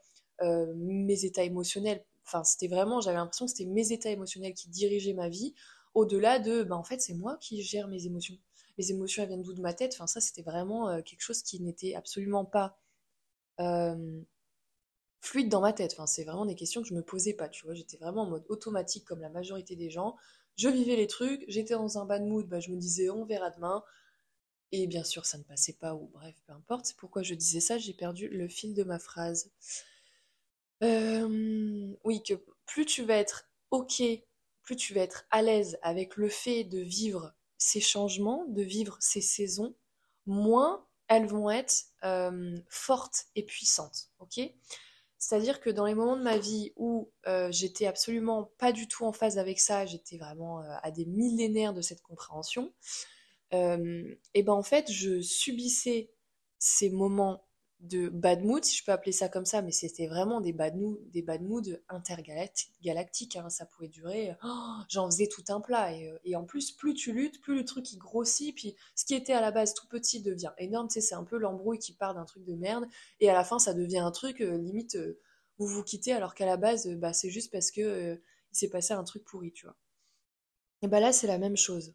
mes 0.74 1.26
états 1.26 1.42
émotionnels 1.42 2.02
Enfin, 2.30 2.44
c'était 2.44 2.68
vraiment, 2.68 3.00
j'avais 3.00 3.16
l'impression 3.16 3.46
que 3.46 3.50
c'était 3.50 3.68
mes 3.68 3.90
états 3.92 4.10
émotionnels 4.10 4.54
qui 4.54 4.68
dirigeaient 4.68 5.14
ma 5.14 5.28
vie, 5.28 5.52
au-delà 5.94 6.38
de, 6.38 6.62
ben, 6.62 6.76
en 6.76 6.84
fait, 6.84 7.00
c'est 7.00 7.14
moi 7.14 7.36
qui 7.40 7.60
gère 7.62 7.88
mes 7.88 8.06
émotions. 8.06 8.36
Mes 8.80 8.90
émotions, 8.92 9.22
elles 9.22 9.28
viennent 9.28 9.42
d'où 9.42 9.52
de 9.52 9.60
ma 9.60 9.74
tête 9.74 9.92
Enfin, 9.92 10.06
ça, 10.06 10.22
c'était 10.22 10.40
vraiment 10.40 10.88
euh, 10.88 11.02
quelque 11.02 11.20
chose 11.20 11.42
qui 11.42 11.60
n'était 11.60 11.94
absolument 11.94 12.46
pas 12.46 12.78
euh, 13.60 14.22
fluide 15.20 15.50
dans 15.50 15.60
ma 15.60 15.74
tête. 15.74 15.92
Enfin, 15.92 16.06
c'est 16.06 16.24
vraiment 16.24 16.46
des 16.46 16.54
questions 16.54 16.80
que 16.80 16.88
je 16.88 16.94
me 16.94 17.02
posais 17.02 17.34
pas, 17.34 17.50
tu 17.50 17.66
vois. 17.66 17.74
J'étais 17.74 17.98
vraiment 17.98 18.22
en 18.22 18.30
mode 18.30 18.46
automatique, 18.48 19.04
comme 19.04 19.20
la 19.20 19.28
majorité 19.28 19.76
des 19.76 19.90
gens. 19.90 20.16
Je 20.56 20.70
vivais 20.70 20.96
les 20.96 21.06
trucs, 21.06 21.44
j'étais 21.46 21.74
dans 21.74 21.98
un 21.98 22.06
bad 22.06 22.22
mood, 22.24 22.48
bah, 22.48 22.58
je 22.58 22.70
me 22.70 22.76
disais, 22.78 23.10
on 23.10 23.26
verra 23.26 23.50
demain. 23.50 23.84
Et 24.72 24.86
bien 24.86 25.04
sûr, 25.04 25.26
ça 25.26 25.36
ne 25.36 25.42
passait 25.42 25.74
pas, 25.74 25.94
ou 25.94 26.08
bref, 26.08 26.34
peu 26.46 26.54
importe. 26.54 26.86
C'est 26.86 26.96
pourquoi 26.96 27.22
je 27.22 27.34
disais 27.34 27.60
ça, 27.60 27.76
j'ai 27.76 27.92
perdu 27.92 28.28
le 28.28 28.48
fil 28.48 28.72
de 28.72 28.82
ma 28.82 28.98
phrase. 28.98 29.50
Euh, 30.82 31.94
oui, 32.04 32.22
que 32.22 32.34
plus 32.64 32.86
tu 32.86 33.02
vas 33.04 33.16
être 33.16 33.50
OK, 33.70 34.02
plus 34.62 34.76
tu 34.76 34.94
vas 34.94 35.02
être 35.02 35.26
à 35.30 35.42
l'aise 35.42 35.78
avec 35.82 36.16
le 36.16 36.30
fait 36.30 36.64
de 36.64 36.78
vivre 36.78 37.34
ces 37.60 37.80
changements, 37.80 38.44
de 38.48 38.62
vivre 38.62 38.96
ces 38.98 39.20
saisons, 39.20 39.76
moins 40.26 40.84
elles 41.06 41.26
vont 41.26 41.50
être 41.50 41.84
euh, 42.04 42.58
fortes 42.68 43.26
et 43.36 43.44
puissantes. 43.44 44.08
OK? 44.18 44.40
C'est-à-dire 45.18 45.60
que 45.60 45.68
dans 45.70 45.84
les 45.84 45.94
moments 45.94 46.16
de 46.16 46.22
ma 46.22 46.38
vie 46.38 46.72
où 46.76 47.12
euh, 47.26 47.52
j'étais 47.52 47.86
absolument 47.86 48.50
pas 48.58 48.72
du 48.72 48.88
tout 48.88 49.04
en 49.04 49.12
phase 49.12 49.38
avec 49.38 49.60
ça, 49.60 49.84
j'étais 49.84 50.16
vraiment 50.16 50.60
à 50.82 50.90
des 50.90 51.04
millénaires 51.04 51.74
de 51.74 51.82
cette 51.82 52.00
compréhension, 52.00 52.72
et 53.52 54.42
ben 54.44 54.52
en 54.52 54.62
fait 54.62 54.90
je 54.90 55.20
subissais 55.20 56.12
ces 56.58 56.88
moments 56.88 57.49
de 57.80 58.10
bad 58.10 58.44
mood, 58.44 58.62
si 58.62 58.76
je 58.76 58.84
peux 58.84 58.92
appeler 58.92 59.12
ça 59.12 59.28
comme 59.28 59.46
ça, 59.46 59.62
mais 59.62 59.72
c'était 59.72 60.06
vraiment 60.06 60.40
des 60.40 60.52
bad, 60.52 60.76
moods, 60.76 61.00
des 61.12 61.22
bad 61.22 61.42
moods 61.42 61.78
intergalactiques. 61.88 63.36
Hein. 63.36 63.48
Ça 63.48 63.64
pouvait 63.64 63.88
durer, 63.88 64.36
oh, 64.44 64.74
j'en 64.88 65.06
faisais 65.06 65.28
tout 65.28 65.44
un 65.48 65.60
plat. 65.60 65.92
Euh, 65.94 66.18
et, 66.24 66.36
en 66.36 66.44
plus, 66.44 66.72
plus 66.72 66.94
tu 66.94 67.12
luttes, 67.12 67.40
plus 67.40 67.56
le 67.56 67.64
truc 67.64 67.90
il 67.92 67.98
grossit. 67.98 68.54
Puis 68.54 68.76
ce 68.94 69.04
qui 69.04 69.14
était 69.14 69.32
à 69.32 69.40
la 69.40 69.50
base 69.50 69.72
tout 69.72 69.86
petit 69.88 70.20
devient 70.20 70.52
énorme. 70.58 70.88
C'est 70.90 71.14
un 71.14 71.24
peu 71.24 71.38
l'embrouille 71.38 71.78
qui 71.78 71.94
part 71.94 72.14
d'un 72.14 72.24
truc 72.24 72.44
de 72.44 72.54
merde. 72.54 72.84
Et 73.20 73.30
à 73.30 73.32
la 73.32 73.44
fin, 73.44 73.58
ça 73.58 73.72
devient 73.72 73.98
un 73.98 74.10
truc, 74.10 74.42
euh, 74.42 74.58
limite, 74.58 74.96
euh, 74.96 75.18
vous 75.58 75.66
vous 75.66 75.82
quittez 75.82 76.12
alors 76.12 76.34
qu'à 76.34 76.46
la 76.46 76.56
base, 76.56 76.86
bah, 76.96 77.12
c'est 77.12 77.30
juste 77.30 77.50
parce 77.50 77.70
que 77.70 78.20
il 78.52 78.58
s'est 78.58 78.70
passé 78.70 78.92
un 78.94 79.04
truc 79.04 79.24
pourri, 79.24 79.52
tu 79.52 79.66
vois. 79.66 79.76
Et 80.82 80.88
bah 80.88 81.00
là, 81.00 81.12
c'est 81.12 81.26
la 81.26 81.38
même 81.38 81.56
chose. 81.56 81.94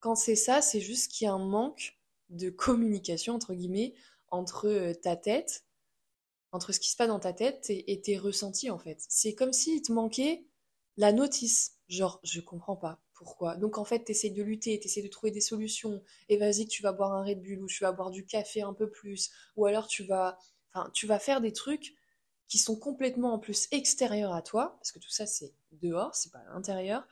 Quand 0.00 0.14
c'est 0.14 0.36
ça, 0.36 0.62
c'est 0.62 0.80
juste 0.80 1.12
qu'il 1.12 1.26
y 1.26 1.28
a 1.28 1.32
un 1.32 1.38
manque 1.38 1.98
de 2.30 2.50
communication, 2.50 3.34
entre 3.34 3.54
guillemets, 3.54 3.94
entre 4.32 4.66
euh, 4.66 4.94
ta 4.94 5.14
tête, 5.14 5.64
entre 6.50 6.72
ce 6.72 6.80
qui 6.80 6.90
se 6.90 6.96
passe 6.96 7.08
dans 7.08 7.20
ta 7.20 7.32
tête 7.32 7.66
et, 7.70 8.00
tes 8.00 8.18
ressentis 8.18 8.70
en 8.70 8.78
fait. 8.78 8.98
C'est 9.08 9.34
comme 9.34 9.52
s'il 9.52 9.80
te 9.82 9.92
manquait 9.92 10.44
la 10.96 11.12
notice. 11.12 11.78
Genre, 11.88 12.18
je 12.24 12.40
comprends 12.40 12.76
pas 12.76 13.00
pourquoi. 13.14 13.56
Donc 13.56 13.78
en 13.78 13.84
fait, 13.84 14.04
tu 14.04 14.12
essaies 14.12 14.30
de 14.30 14.42
lutter, 14.42 14.80
tu 14.80 14.88
essaies 14.88 15.02
de 15.02 15.08
trouver 15.08 15.30
des 15.30 15.40
solutions. 15.40 16.02
Et 16.28 16.36
vas-y 16.36 16.66
tu 16.66 16.82
vas 16.82 16.92
boire 16.92 17.12
un 17.12 17.24
Red 17.24 17.42
Bull 17.42 17.62
ou 17.62 17.66
tu 17.66 17.84
vas 17.84 17.92
boire 17.92 18.10
du 18.10 18.26
café 18.26 18.62
un 18.62 18.74
peu 18.74 18.90
plus. 18.90 19.30
Ou 19.56 19.66
alors 19.66 19.86
tu 19.86 20.04
vas, 20.04 20.38
tu 20.92 21.06
vas 21.06 21.18
faire 21.18 21.40
des 21.40 21.52
trucs 21.52 21.94
qui 22.48 22.58
sont 22.58 22.76
complètement 22.76 23.34
en 23.34 23.38
plus 23.38 23.68
extérieurs 23.70 24.34
à 24.34 24.42
toi, 24.42 24.76
parce 24.78 24.92
que 24.92 24.98
tout 24.98 25.10
ça 25.10 25.24
c'est 25.24 25.54
dehors, 25.72 26.14
c'est 26.14 26.30
pas 26.32 26.40
à 26.40 26.52
l'intérieur, 26.52 27.06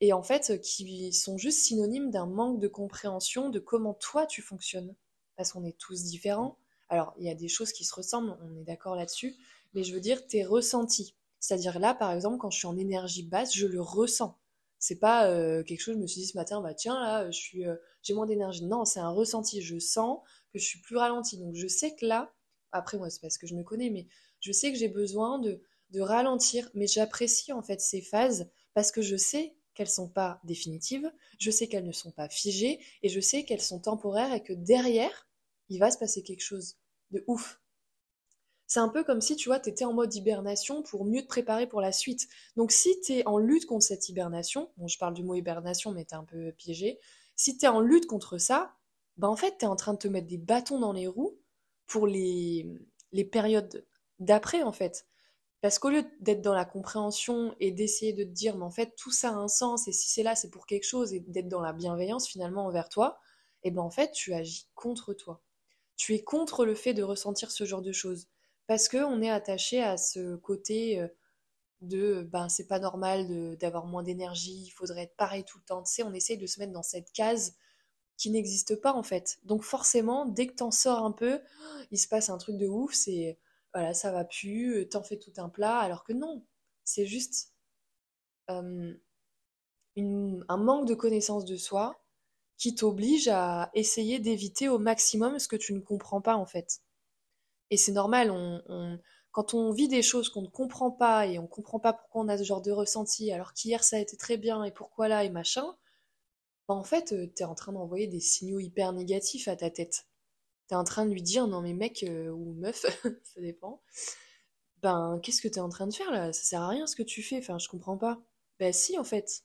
et 0.00 0.12
en 0.12 0.22
fait 0.22 0.60
qui 0.60 1.12
sont 1.12 1.38
juste 1.38 1.58
synonymes 1.58 2.12
d'un 2.12 2.26
manque 2.26 2.60
de 2.60 2.68
compréhension 2.68 3.50
de 3.50 3.58
comment 3.58 3.94
toi 3.94 4.26
tu 4.26 4.42
fonctionnes 4.42 4.94
parce 5.36 5.52
qu'on 5.52 5.64
est 5.64 5.78
tous 5.78 6.04
différents. 6.04 6.58
Alors, 6.88 7.14
il 7.18 7.26
y 7.26 7.30
a 7.30 7.34
des 7.34 7.48
choses 7.48 7.72
qui 7.72 7.84
se 7.84 7.94
ressemblent, 7.94 8.36
on 8.42 8.56
est 8.56 8.64
d'accord 8.64 8.96
là-dessus, 8.96 9.36
mais 9.74 9.82
je 9.82 9.92
veux 9.92 10.00
dire 10.00 10.26
tes 10.26 10.44
ressentis. 10.44 11.14
C'est-à-dire 11.40 11.78
là, 11.78 11.94
par 11.94 12.12
exemple, 12.12 12.38
quand 12.38 12.50
je 12.50 12.58
suis 12.58 12.66
en 12.66 12.76
énergie 12.76 13.22
basse, 13.22 13.54
je 13.54 13.66
le 13.66 13.80
ressens. 13.80 14.38
C'est 14.78 14.98
pas 14.98 15.28
euh, 15.28 15.62
quelque 15.62 15.80
chose, 15.80 15.94
je 15.94 16.00
me 16.00 16.06
suis 16.06 16.20
dit 16.20 16.26
ce 16.26 16.36
matin, 16.36 16.60
bah 16.60 16.74
tiens, 16.74 17.00
là, 17.00 17.24
euh, 17.24 17.76
j'ai 18.02 18.14
moins 18.14 18.26
d'énergie. 18.26 18.64
Non, 18.64 18.84
c'est 18.84 19.00
un 19.00 19.10
ressenti. 19.10 19.62
Je 19.62 19.78
sens 19.78 20.20
que 20.52 20.58
je 20.58 20.64
suis 20.64 20.80
plus 20.80 20.96
ralenti. 20.96 21.38
Donc, 21.38 21.54
je 21.54 21.66
sais 21.66 21.94
que 21.94 22.04
là, 22.06 22.32
après, 22.72 22.98
moi, 22.98 23.10
c'est 23.10 23.20
parce 23.20 23.38
que 23.38 23.46
je 23.46 23.54
me 23.54 23.62
connais, 23.62 23.90
mais 23.90 24.06
je 24.40 24.52
sais 24.52 24.72
que 24.72 24.78
j'ai 24.78 24.88
besoin 24.88 25.38
de, 25.38 25.62
de 25.90 26.00
ralentir. 26.00 26.68
Mais 26.74 26.86
j'apprécie 26.86 27.52
en 27.52 27.62
fait 27.62 27.80
ces 27.80 28.02
phases 28.02 28.50
parce 28.74 28.92
que 28.92 29.02
je 29.02 29.16
sais 29.16 29.54
qu'elles 29.74 29.88
sont 29.88 30.08
pas 30.08 30.40
définitives, 30.44 31.12
je 31.38 31.50
sais 31.50 31.68
qu'elles 31.68 31.86
ne 31.86 31.92
sont 31.92 32.10
pas 32.10 32.28
figées 32.28 32.80
et 33.02 33.08
je 33.08 33.20
sais 33.20 33.44
qu'elles 33.44 33.60
sont 33.60 33.78
temporaires 33.78 34.32
et 34.32 34.42
que 34.42 34.54
derrière, 34.54 35.25
il 35.68 35.78
va 35.78 35.90
se 35.90 35.98
passer 35.98 36.22
quelque 36.22 36.42
chose 36.42 36.76
de 37.10 37.24
ouf. 37.26 37.60
C'est 38.66 38.80
un 38.80 38.88
peu 38.88 39.04
comme 39.04 39.20
si, 39.20 39.36
tu 39.36 39.48
vois, 39.48 39.60
tu 39.60 39.70
étais 39.70 39.84
en 39.84 39.92
mode 39.92 40.12
hibernation 40.14 40.82
pour 40.82 41.04
mieux 41.04 41.22
te 41.22 41.28
préparer 41.28 41.68
pour 41.68 41.80
la 41.80 41.92
suite. 41.92 42.28
Donc 42.56 42.72
si 42.72 43.00
tu 43.00 43.12
es 43.14 43.26
en 43.26 43.38
lutte 43.38 43.66
contre 43.66 43.84
cette 43.84 44.08
hibernation, 44.08 44.70
bon, 44.76 44.88
je 44.88 44.98
parle 44.98 45.14
du 45.14 45.22
mot 45.22 45.34
hibernation, 45.34 45.92
mais 45.92 46.04
tu 46.04 46.14
es 46.14 46.16
un 46.18 46.24
peu 46.24 46.52
piégé, 46.52 46.98
si 47.36 47.56
tu 47.58 47.66
es 47.66 47.68
en 47.68 47.80
lutte 47.80 48.06
contre 48.06 48.38
ça, 48.38 48.74
bah 49.18 49.28
en 49.28 49.36
fait, 49.36 49.58
tu 49.58 49.64
es 49.64 49.68
en 49.68 49.76
train 49.76 49.94
de 49.94 49.98
te 49.98 50.08
mettre 50.08 50.26
des 50.26 50.38
bâtons 50.38 50.80
dans 50.80 50.92
les 50.92 51.06
roues 51.06 51.38
pour 51.86 52.06
les, 52.06 52.66
les 53.12 53.24
périodes 53.24 53.86
d'après, 54.18 54.62
en 54.62 54.72
fait. 54.72 55.06
Parce 55.60 55.78
qu'au 55.78 55.90
lieu 55.90 56.04
d'être 56.20 56.42
dans 56.42 56.54
la 56.54 56.64
compréhension 56.64 57.54
et 57.60 57.72
d'essayer 57.72 58.12
de 58.12 58.24
te 58.24 58.28
dire, 58.30 58.56
mais 58.56 58.64
en 58.64 58.70
fait, 58.70 58.94
tout 58.96 59.10
ça 59.10 59.30
a 59.30 59.34
un 59.34 59.48
sens, 59.48 59.88
et 59.88 59.92
si 59.92 60.08
c'est 60.10 60.22
là, 60.22 60.34
c'est 60.34 60.50
pour 60.50 60.66
quelque 60.66 60.84
chose, 60.84 61.12
et 61.14 61.20
d'être 61.20 61.48
dans 61.48 61.60
la 61.60 61.72
bienveillance 61.72 62.28
finalement 62.28 62.66
envers 62.66 62.88
toi, 62.88 63.18
et 63.62 63.68
eh 63.68 63.70
ben 63.72 63.82
en 63.82 63.90
fait, 63.90 64.12
tu 64.12 64.34
agis 64.34 64.68
contre 64.74 65.12
toi. 65.14 65.42
Tu 65.96 66.14
es 66.14 66.22
contre 66.22 66.64
le 66.64 66.74
fait 66.74 66.94
de 66.94 67.02
ressentir 67.02 67.50
ce 67.50 67.64
genre 67.64 67.82
de 67.82 67.92
choses. 67.92 68.28
Parce 68.66 68.88
qu'on 68.88 69.22
est 69.22 69.30
attaché 69.30 69.82
à 69.82 69.96
ce 69.96 70.36
côté 70.36 71.00
euh, 71.00 71.08
de, 71.82 72.22
ben 72.30 72.48
c'est 72.48 72.66
pas 72.66 72.78
normal 72.78 73.56
d'avoir 73.58 73.86
moins 73.86 74.02
d'énergie, 74.02 74.64
il 74.66 74.70
faudrait 74.70 75.04
être 75.04 75.16
pareil 75.16 75.44
tout 75.44 75.58
le 75.58 75.64
temps. 75.64 75.82
Tu 75.82 75.92
sais, 75.92 76.02
on 76.02 76.12
essaye 76.12 76.38
de 76.38 76.46
se 76.46 76.60
mettre 76.60 76.72
dans 76.72 76.82
cette 76.82 77.12
case 77.12 77.56
qui 78.16 78.30
n'existe 78.30 78.80
pas 78.80 78.92
en 78.92 79.02
fait. 79.02 79.38
Donc 79.44 79.62
forcément, 79.62 80.26
dès 80.26 80.46
que 80.46 80.54
t'en 80.54 80.70
sors 80.70 81.04
un 81.04 81.12
peu, 81.12 81.40
il 81.90 81.98
se 81.98 82.08
passe 82.08 82.30
un 82.30 82.38
truc 82.38 82.56
de 82.58 82.66
ouf, 82.66 82.94
c'est 82.94 83.38
voilà, 83.74 83.92
ça 83.94 84.10
va 84.10 84.24
plus, 84.24 84.78
euh, 84.78 84.88
t'en 84.88 85.02
fais 85.02 85.18
tout 85.18 85.32
un 85.36 85.50
plat, 85.50 85.78
alors 85.78 86.02
que 86.04 86.14
non, 86.14 86.44
c'est 86.84 87.04
juste 87.06 87.52
euh, 88.50 88.94
un 89.96 90.56
manque 90.56 90.88
de 90.88 90.94
connaissance 90.94 91.44
de 91.44 91.56
soi 91.56 92.02
qui 92.58 92.74
t'oblige 92.74 93.28
à 93.28 93.70
essayer 93.74 94.18
d'éviter 94.18 94.68
au 94.68 94.78
maximum 94.78 95.38
ce 95.38 95.48
que 95.48 95.56
tu 95.56 95.74
ne 95.74 95.80
comprends 95.80 96.20
pas 96.20 96.36
en 96.36 96.46
fait. 96.46 96.80
Et 97.70 97.76
c'est 97.76 97.92
normal, 97.92 98.32
quand 99.32 99.54
on 99.54 99.72
vit 99.72 99.88
des 99.88 100.02
choses 100.02 100.28
qu'on 100.28 100.42
ne 100.42 100.48
comprend 100.48 100.90
pas 100.90 101.26
et 101.26 101.38
on 101.38 101.42
ne 101.42 101.48
comprend 101.48 101.80
pas 101.80 101.92
pourquoi 101.92 102.22
on 102.22 102.28
a 102.28 102.38
ce 102.38 102.44
genre 102.44 102.62
de 102.62 102.70
ressenti, 102.70 103.32
alors 103.32 103.52
qu'hier 103.52 103.84
ça 103.84 103.96
a 103.96 104.00
été 104.00 104.16
très 104.16 104.36
bien 104.36 104.64
et 104.64 104.72
pourquoi 104.72 105.08
là 105.08 105.24
et 105.24 105.30
machin, 105.30 105.76
bah, 106.68 106.74
en 106.74 106.84
fait, 106.84 107.12
euh, 107.12 107.32
tu 107.36 107.42
es 107.42 107.46
en 107.46 107.54
train 107.54 107.72
d'envoyer 107.72 108.06
des 108.08 108.20
signaux 108.20 108.58
hyper 108.60 108.92
négatifs 108.92 109.48
à 109.48 109.56
ta 109.56 109.70
tête. 109.70 110.06
Tu 110.68 110.74
es 110.74 110.76
en 110.76 110.84
train 110.84 111.06
de 111.06 111.12
lui 111.12 111.22
dire, 111.22 111.46
non 111.48 111.60
mais 111.62 111.74
mec 111.74 112.02
euh, 112.04 112.30
ou 112.30 112.54
meuf, 112.54 112.80
ça 113.24 113.40
dépend, 113.40 113.82
ben 114.82 115.20
qu'est-ce 115.22 115.42
que 115.42 115.48
tu 115.48 115.56
es 115.56 115.60
en 115.60 115.68
train 115.68 115.86
de 115.86 115.94
faire 115.94 116.10
là? 116.10 116.32
Ça 116.32 116.42
sert 116.44 116.62
à 116.62 116.68
rien 116.68 116.86
ce 116.86 116.96
que 116.96 117.02
tu 117.02 117.22
fais, 117.22 117.38
enfin 117.38 117.58
je 117.58 117.68
comprends 117.68 117.98
pas. 117.98 118.20
Ben 118.58 118.72
si 118.72 118.98
en 118.98 119.04
fait. 119.04 119.44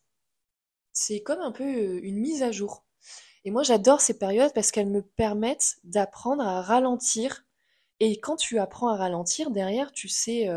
C'est 0.94 1.22
comme 1.22 1.39
un 1.39 1.51
peu 1.51 1.63
euh, 1.63 2.00
une 2.03 2.18
mise 2.20 2.44
à 2.44 2.51
jour. 2.51 2.86
Et 3.43 3.51
moi 3.51 3.63
j'adore 3.63 4.01
ces 4.01 4.17
périodes 4.17 4.53
parce 4.53 4.71
qu'elles 4.71 4.89
me 4.89 5.01
permettent 5.01 5.77
d'apprendre 5.83 6.43
à 6.43 6.62
ralentir. 6.62 7.45
Et 8.00 8.19
quand 8.19 8.36
tu 8.36 8.60
apprends 8.60 8.89
à 8.89 8.98
ralentir, 8.98 9.51
derrière 9.51 9.91
tu 9.91 10.07
sais 10.07 10.48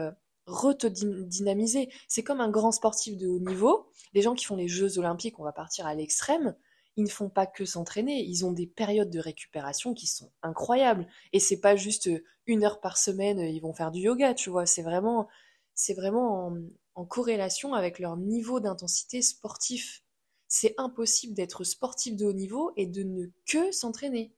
re-te 0.46 0.86
dynamiser. 0.86 1.90
C'est 2.08 2.22
comme 2.22 2.40
un 2.40 2.50
grand 2.50 2.72
sportif 2.72 3.16
de 3.16 3.26
haut 3.26 3.40
niveau. 3.40 3.86
Les 4.12 4.22
gens 4.22 4.34
qui 4.34 4.44
font 4.44 4.56
les 4.56 4.68
Jeux 4.68 4.98
olympiques, 4.98 5.38
on 5.38 5.44
va 5.44 5.52
partir 5.52 5.86
à 5.86 5.94
l'extrême, 5.94 6.54
ils 6.96 7.04
ne 7.04 7.10
font 7.10 7.28
pas 7.28 7.46
que 7.46 7.64
s'entraîner, 7.64 8.22
ils 8.22 8.44
ont 8.44 8.52
des 8.52 8.66
périodes 8.66 9.10
de 9.10 9.18
récupération 9.18 9.94
qui 9.94 10.06
sont 10.06 10.30
incroyables. 10.42 11.06
Et 11.32 11.40
c'est 11.40 11.60
pas 11.60 11.76
juste 11.76 12.08
une 12.46 12.64
heure 12.64 12.80
par 12.80 12.98
semaine, 12.98 13.40
ils 13.40 13.60
vont 13.60 13.72
faire 13.74 13.90
du 13.90 14.00
yoga, 14.00 14.34
tu 14.34 14.50
vois. 14.50 14.66
C'est 14.66 14.82
vraiment, 14.82 15.28
c'est 15.74 15.94
vraiment 15.94 16.46
en, 16.46 16.58
en, 16.94 17.04
corrélation 17.04 17.74
avec 17.74 17.98
leur 17.98 18.16
niveau 18.16 18.60
d'intensité 18.60 19.22
sportif. 19.22 20.03
C'est 20.48 20.74
impossible 20.78 21.34
d'être 21.34 21.64
sportif 21.64 22.16
de 22.16 22.26
haut 22.26 22.32
niveau 22.32 22.72
et 22.76 22.86
de 22.86 23.02
ne 23.02 23.26
que 23.46 23.72
s'entraîner. 23.72 24.34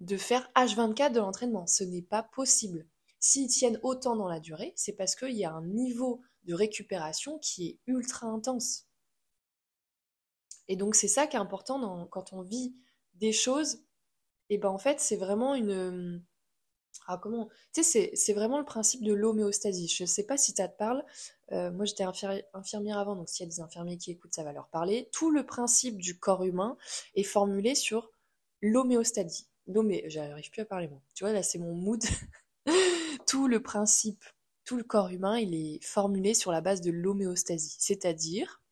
De 0.00 0.16
faire 0.16 0.50
H24 0.54 1.12
de 1.12 1.18
l'entraînement. 1.18 1.66
Ce 1.66 1.84
n'est 1.84 2.02
pas 2.02 2.22
possible. 2.22 2.86
S'ils 3.20 3.48
tiennent 3.48 3.80
autant 3.82 4.16
dans 4.16 4.28
la 4.28 4.40
durée, 4.40 4.72
c'est 4.76 4.92
parce 4.92 5.16
qu'il 5.16 5.36
y 5.36 5.44
a 5.44 5.52
un 5.52 5.66
niveau 5.66 6.22
de 6.44 6.54
récupération 6.54 7.38
qui 7.38 7.66
est 7.66 7.78
ultra 7.86 8.28
intense. 8.28 8.86
Et 10.68 10.76
donc 10.76 10.94
c'est 10.94 11.08
ça 11.08 11.26
qui 11.26 11.36
est 11.36 11.40
important 11.40 12.06
quand 12.06 12.32
on 12.32 12.42
vit 12.42 12.74
des 13.14 13.32
choses. 13.32 13.82
Et 14.50 14.58
ben 14.58 14.68
en 14.68 14.78
fait 14.78 15.00
c'est 15.00 15.16
vraiment 15.16 15.54
une 15.54 16.24
ah 17.06 17.18
comment? 17.22 17.48
Tu 17.72 17.82
sais 17.82 18.10
c'est 18.14 18.32
vraiment 18.32 18.58
le 18.58 18.64
principe 18.64 19.02
de 19.02 19.12
l'homéostasie. 19.12 19.88
Je 19.88 20.02
ne 20.02 20.06
sais 20.06 20.24
pas 20.24 20.36
si 20.36 20.52
ça 20.52 20.68
te 20.68 20.76
parle. 20.76 21.04
Euh, 21.52 21.70
moi 21.70 21.84
j'étais 21.84 22.04
infirmière 22.54 22.98
avant 22.98 23.16
donc 23.16 23.28
s'il 23.28 23.44
y 23.44 23.48
a 23.48 23.50
des 23.50 23.60
infirmiers 23.60 23.96
qui 23.96 24.10
écoutent 24.10 24.34
ça 24.34 24.44
va 24.44 24.52
leur 24.52 24.68
parler. 24.68 25.08
Tout 25.12 25.30
le 25.30 25.46
principe 25.46 25.96
du 25.98 26.18
corps 26.18 26.44
humain 26.44 26.76
est 27.14 27.22
formulé 27.22 27.74
sur 27.74 28.10
l'homéostasie. 28.60 29.48
L'homé 29.66 30.04
j'arrive 30.08 30.50
plus 30.50 30.62
à 30.62 30.66
parler 30.66 30.88
moi. 30.88 31.00
Tu 31.14 31.24
vois 31.24 31.32
là 31.32 31.42
c'est 31.42 31.58
mon 31.58 31.74
mood. 31.74 32.02
tout 33.26 33.46
le 33.46 33.62
principe, 33.62 34.24
tout 34.64 34.76
le 34.76 34.84
corps 34.84 35.08
humain, 35.08 35.38
il 35.38 35.54
est 35.54 35.84
formulé 35.84 36.34
sur 36.34 36.52
la 36.52 36.60
base 36.60 36.80
de 36.80 36.90
l'homéostasie, 36.90 37.76
c'est-à-dire 37.78 38.62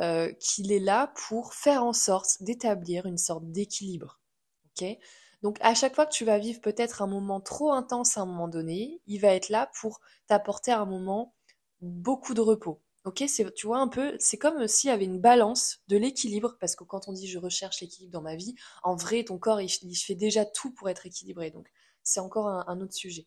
euh, 0.00 0.32
qu'il 0.32 0.72
est 0.72 0.78
là 0.80 1.12
pour 1.28 1.54
faire 1.54 1.84
en 1.84 1.92
sorte 1.92 2.42
d'établir 2.42 3.06
une 3.06 3.18
sorte 3.18 3.50
d'équilibre. 3.50 4.20
ok? 4.66 4.98
Donc 5.42 5.58
à 5.60 5.74
chaque 5.74 5.94
fois 5.94 6.06
que 6.06 6.12
tu 6.12 6.24
vas 6.24 6.38
vivre 6.38 6.60
peut-être 6.60 7.02
un 7.02 7.06
moment 7.06 7.40
trop 7.40 7.72
intense 7.72 8.16
à 8.16 8.22
un 8.22 8.26
moment 8.26 8.48
donné, 8.48 9.00
il 9.06 9.18
va 9.20 9.28
être 9.28 9.48
là 9.48 9.70
pour 9.80 10.00
t'apporter 10.26 10.72
un 10.72 10.86
moment 10.86 11.34
beaucoup 11.80 12.34
de 12.34 12.40
repos. 12.40 12.80
Ok, 13.04 13.24
tu 13.56 13.66
vois 13.66 13.78
un 13.78 13.88
peu, 13.88 14.14
c'est 14.20 14.38
comme 14.38 14.68
s'il 14.68 14.88
y 14.88 14.92
avait 14.92 15.04
une 15.04 15.20
balance 15.20 15.80
de 15.88 15.96
l'équilibre, 15.96 16.56
parce 16.60 16.76
que 16.76 16.84
quand 16.84 17.08
on 17.08 17.12
dit 17.12 17.26
je 17.26 17.38
recherche 17.38 17.80
l'équilibre 17.80 18.12
dans 18.12 18.22
ma 18.22 18.36
vie, 18.36 18.54
en 18.84 18.94
vrai, 18.94 19.24
ton 19.24 19.38
corps, 19.38 19.60
il, 19.60 19.96
fait 19.96 20.14
déjà 20.14 20.44
tout 20.44 20.72
pour 20.72 20.88
être 20.88 21.04
équilibré. 21.04 21.50
Donc, 21.50 21.68
c'est 22.04 22.20
encore 22.20 22.46
un, 22.46 22.80
autre 22.80 22.94
sujet. 22.94 23.26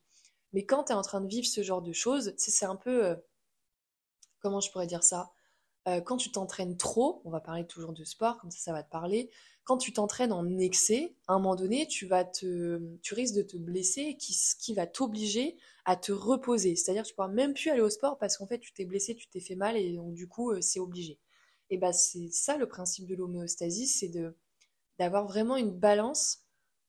Mais 0.54 0.66
quand 0.66 0.86
tu 0.86 0.94
es 0.94 0.96
en 0.96 1.02
train 1.02 1.20
de 1.20 1.28
vivre 1.28 1.46
ce 1.46 1.62
genre 1.62 1.82
de 1.82 1.92
choses, 1.92 2.34
c'est 2.38 2.66
un 2.66 2.78
peu... 2.78 3.06
Euh, 3.06 3.16
comment 4.40 4.62
je 4.62 4.72
pourrais 4.72 4.88
dire 4.88 5.04
ça? 5.04 5.34
Euh, 5.88 6.02
Quand 6.02 6.18
tu 6.18 6.32
t'entraînes 6.32 6.78
trop, 6.78 7.22
on 7.26 7.30
va 7.30 7.40
parler 7.40 7.66
toujours 7.66 7.94
de 7.94 8.04
sport, 8.04 8.38
comme 8.40 8.52
ça 8.52 8.60
ça 8.60 8.74
va 8.74 8.84
te 8.84 8.90
parler, 8.90 9.30
quand 9.64 9.78
tu 9.78 9.94
t'entraînes 9.94 10.32
en 10.32 10.58
excès, 10.60 11.16
à 11.28 11.34
un 11.34 11.40
moment 11.40 11.56
donné, 11.56 11.88
tu, 11.88 12.06
vas 12.06 12.24
te, 12.24 12.80
tu 13.02 13.16
risques 13.16 13.36
de 13.36 13.42
te 13.42 13.58
blesser, 13.58 14.16
qui, 14.18 14.38
qui 14.60 14.74
va 14.76 14.86
t'obliger 14.86 15.58
à 15.86 15.96
te 15.96 16.12
reposer. 16.12 16.76
C'est-à-dire 16.76 17.04
que 17.04 17.10
tu 17.10 17.16
pourras 17.16 17.28
même 17.30 17.54
plus 17.54 17.70
aller 17.70 17.82
au 17.82 17.90
sport 17.90 18.18
parce 18.18 18.38
qu'en 18.38 18.48
fait 18.48 18.60
tu 18.60 18.74
t'es 18.74 18.86
blessé, 18.86 19.16
tu 19.16 19.28
t'es 19.28 19.40
fait 19.40 19.56
mal 19.56 19.78
et 19.78 19.94
donc 19.94 20.14
du 20.14 20.28
coup 20.28 20.52
euh, 20.52 20.62
c'est 20.62 20.80
obligé. 20.80 21.20
Et 21.70 21.78
bah 21.78 21.94
c'est 21.94 22.30
ça 22.32 22.58
le 22.58 22.68
principe 22.68 23.08
de 23.08 23.16
l'homéostasie, 23.16 23.88
c'est 23.88 24.10
de 24.10 24.36
d'avoir 25.00 25.28
vraiment 25.28 25.58
une 25.58 25.72
balance 25.72 26.44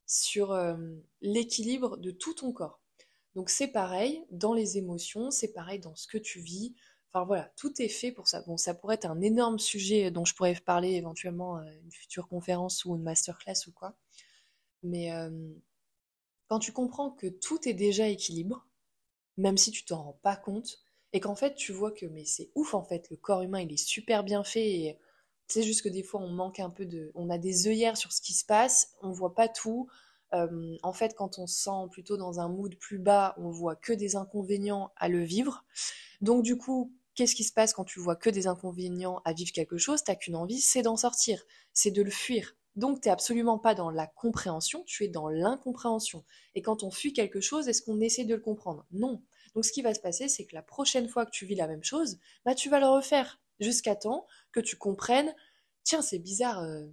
sur 0.06 0.52
euh, 0.52 0.76
l'équilibre 1.20 1.96
de 1.98 2.10
tout 2.10 2.34
ton 2.34 2.52
corps. 2.52 2.80
Donc 3.34 3.50
c'est 3.50 3.68
pareil 3.68 4.24
dans 4.30 4.54
les 4.54 4.78
émotions, 4.78 5.30
c'est 5.30 5.52
pareil 5.52 5.78
dans 5.78 5.94
ce 5.94 6.06
que 6.06 6.18
tu 6.18 6.40
vis. 6.40 6.74
Enfin 7.16 7.25
voilà, 7.25 7.50
tout 7.56 7.73
est 7.80 7.88
fait 7.88 8.12
pour 8.12 8.28
ça. 8.28 8.42
Bon, 8.42 8.58
ça 8.58 8.75
pourrait 8.75 8.96
être 8.96 9.06
un 9.06 9.23
énorme 9.23 9.58
sujet 9.58 10.11
dont 10.11 10.26
je 10.26 10.35
pourrais 10.35 10.54
parler 10.54 10.92
éventuellement 10.92 11.56
à 11.56 11.64
une 11.64 11.90
future 11.90 12.28
conférence 12.28 12.85
ou 12.85 12.94
une 12.94 13.02
masterclass 13.02 13.66
ou 13.68 13.73
quoi. 13.73 13.96
Mais 14.82 15.12
euh, 15.12 15.30
quand 16.49 16.58
tu 16.58 16.73
comprends 16.73 17.11
que 17.11 17.26
tout 17.26 17.66
est 17.66 17.75
déjà 17.75 18.06
équilibre, 18.06 18.66
même 19.38 19.56
si 19.56 19.70
tu 19.70 19.87
t'en 19.87 20.02
rends 20.02 20.20
pas 20.23 20.37
compte, 20.37 20.85
et 21.14 21.20
qu'en 21.20 21.37
fait 21.37 21.54
tu 21.54 21.73
vois 21.73 21.90
que 21.90 22.04
mais 22.04 22.26
c'est 22.26 22.50
ouf 22.54 22.75
en 22.75 22.85
fait, 22.85 23.08
le 23.08 23.16
corps 23.16 23.40
humain 23.40 23.61
il 23.61 23.73
est 23.73 23.78
super 23.78 24.23
bien 24.23 24.44
fait 24.44 24.99
c'est 25.49 25.62
juste 25.62 25.82
que 25.82 25.88
des 25.88 26.02
fois, 26.02 26.20
on 26.20 26.28
manque 26.28 26.61
un 26.61 26.70
peu 26.70 26.87
de. 26.87 27.12
On 27.14 27.30
a 27.30 27.38
des 27.38 27.68
œillères 27.68 27.96
sur 27.96 28.12
ce 28.12 28.20
qui 28.20 28.35
se 28.35 28.44
passe, 28.44 28.92
on 29.02 29.12
voit 29.12 29.35
pas 29.35 29.49
tout. 29.49 29.88
Euh, 30.35 30.76
en 30.82 30.92
fait, 30.92 31.14
quand 31.14 31.38
on 31.38 31.46
se 31.46 31.62
sent 31.62 31.88
plutôt 31.92 32.16
dans 32.16 32.40
un 32.40 32.49
mood 32.49 32.76
plus 32.76 32.99
bas, 32.99 33.35
on 33.38 33.50
voit 33.50 33.76
que 33.76 33.92
des 33.92 34.16
inconvénients 34.16 34.90
à 34.96 35.08
le 35.08 35.23
vivre. 35.23 35.64
Donc, 36.20 36.42
du 36.42 36.56
coup, 36.56 36.92
qu'est-ce 37.16 37.35
qui 37.35 37.44
se 37.44 37.52
passe 37.52 37.73
quand 37.73 37.85
tu 37.85 37.99
vois 37.99 38.14
que 38.14 38.30
des 38.30 38.46
inconvénients 38.46 39.20
à 39.25 39.32
vivre 39.32 39.50
quelque 39.50 39.78
chose 39.78 40.04
T'as 40.04 40.14
qu'une 40.14 40.37
envie, 40.37 40.61
c'est 40.61 40.82
d'en 40.82 40.96
sortir, 40.96 41.42
c'est 41.73 41.90
de 41.90 42.02
le 42.02 42.11
fuir. 42.11 42.54
Donc, 42.76 43.00
tu 43.00 43.08
n'es 43.08 43.12
absolument 43.12 43.58
pas 43.58 43.75
dans 43.75 43.90
la 43.90 44.06
compréhension, 44.06 44.85
tu 44.85 45.04
es 45.04 45.08
dans 45.08 45.28
l'incompréhension. 45.28 46.25
Et 46.54 46.61
quand 46.61 46.82
on 46.82 46.90
fuit 46.90 47.14
quelque 47.14 47.40
chose, 47.40 47.68
est-ce 47.68 47.82
qu'on 47.82 48.00
essaie 48.00 48.25
de 48.25 48.35
le 48.35 48.40
comprendre? 48.40 48.87
Non. 48.92 49.23
Donc, 49.54 49.64
ce 49.64 49.73
qui 49.73 49.80
va 49.80 49.94
se 49.94 50.00
passer, 50.00 50.28
c'est 50.28 50.44
que 50.44 50.54
la 50.54 50.62
prochaine 50.62 51.08
fois 51.08 51.25
que 51.25 51.30
tu 51.30 51.46
vis 51.46 51.54
la 51.54 51.66
même 51.66 51.82
chose, 51.82 52.18
bah, 52.44 52.54
tu 52.54 52.68
vas 52.68 52.78
le 52.78 52.87
refaire 52.87 53.40
jusqu'à 53.61 53.96
temps 53.96 54.26
que 54.52 54.61
tu 54.61 54.76
comprennes, 54.76 55.35
tiens, 55.85 56.02
c'est 56.02 56.18
bizarre, 56.18 56.62
euh, 56.62 56.85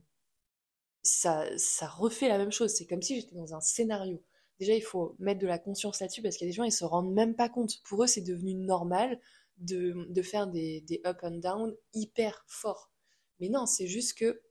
ça, 1.03 1.45
ça 1.57 1.87
refait 1.87 2.29
la 2.29 2.37
même 2.37 2.53
chose. 2.53 2.73
C'est 2.73 2.85
comme 2.85 3.01
si 3.01 3.19
j'étais 3.19 3.35
dans 3.35 3.53
un 3.53 3.59
scénario. 3.59 4.23
Déjà, 4.59 4.75
il 4.75 4.83
faut 4.83 5.15
mettre 5.19 5.41
de 5.41 5.47
la 5.47 5.59
conscience 5.59 5.99
là-dessus 5.99 6.21
parce 6.21 6.37
qu'il 6.37 6.47
y 6.47 6.49
a 6.49 6.51
des 6.51 6.55
gens, 6.55 6.63
ils 6.63 6.71
se 6.71 6.85
rendent 6.85 7.11
même 7.11 7.35
pas 7.35 7.49
compte. 7.49 7.81
Pour 7.83 8.03
eux, 8.03 8.07
c'est 8.07 8.21
devenu 8.21 8.53
normal 8.53 9.19
de, 9.57 10.21
faire 10.21 10.47
des, 10.47 11.01
up 11.05 11.19
and 11.23 11.37
down 11.37 11.75
hyper 11.93 12.43
forts. 12.47 12.91
Mais 13.39 13.49
non, 13.49 13.65
c'est 13.65 13.87
juste 13.87 14.17
que 14.17 14.41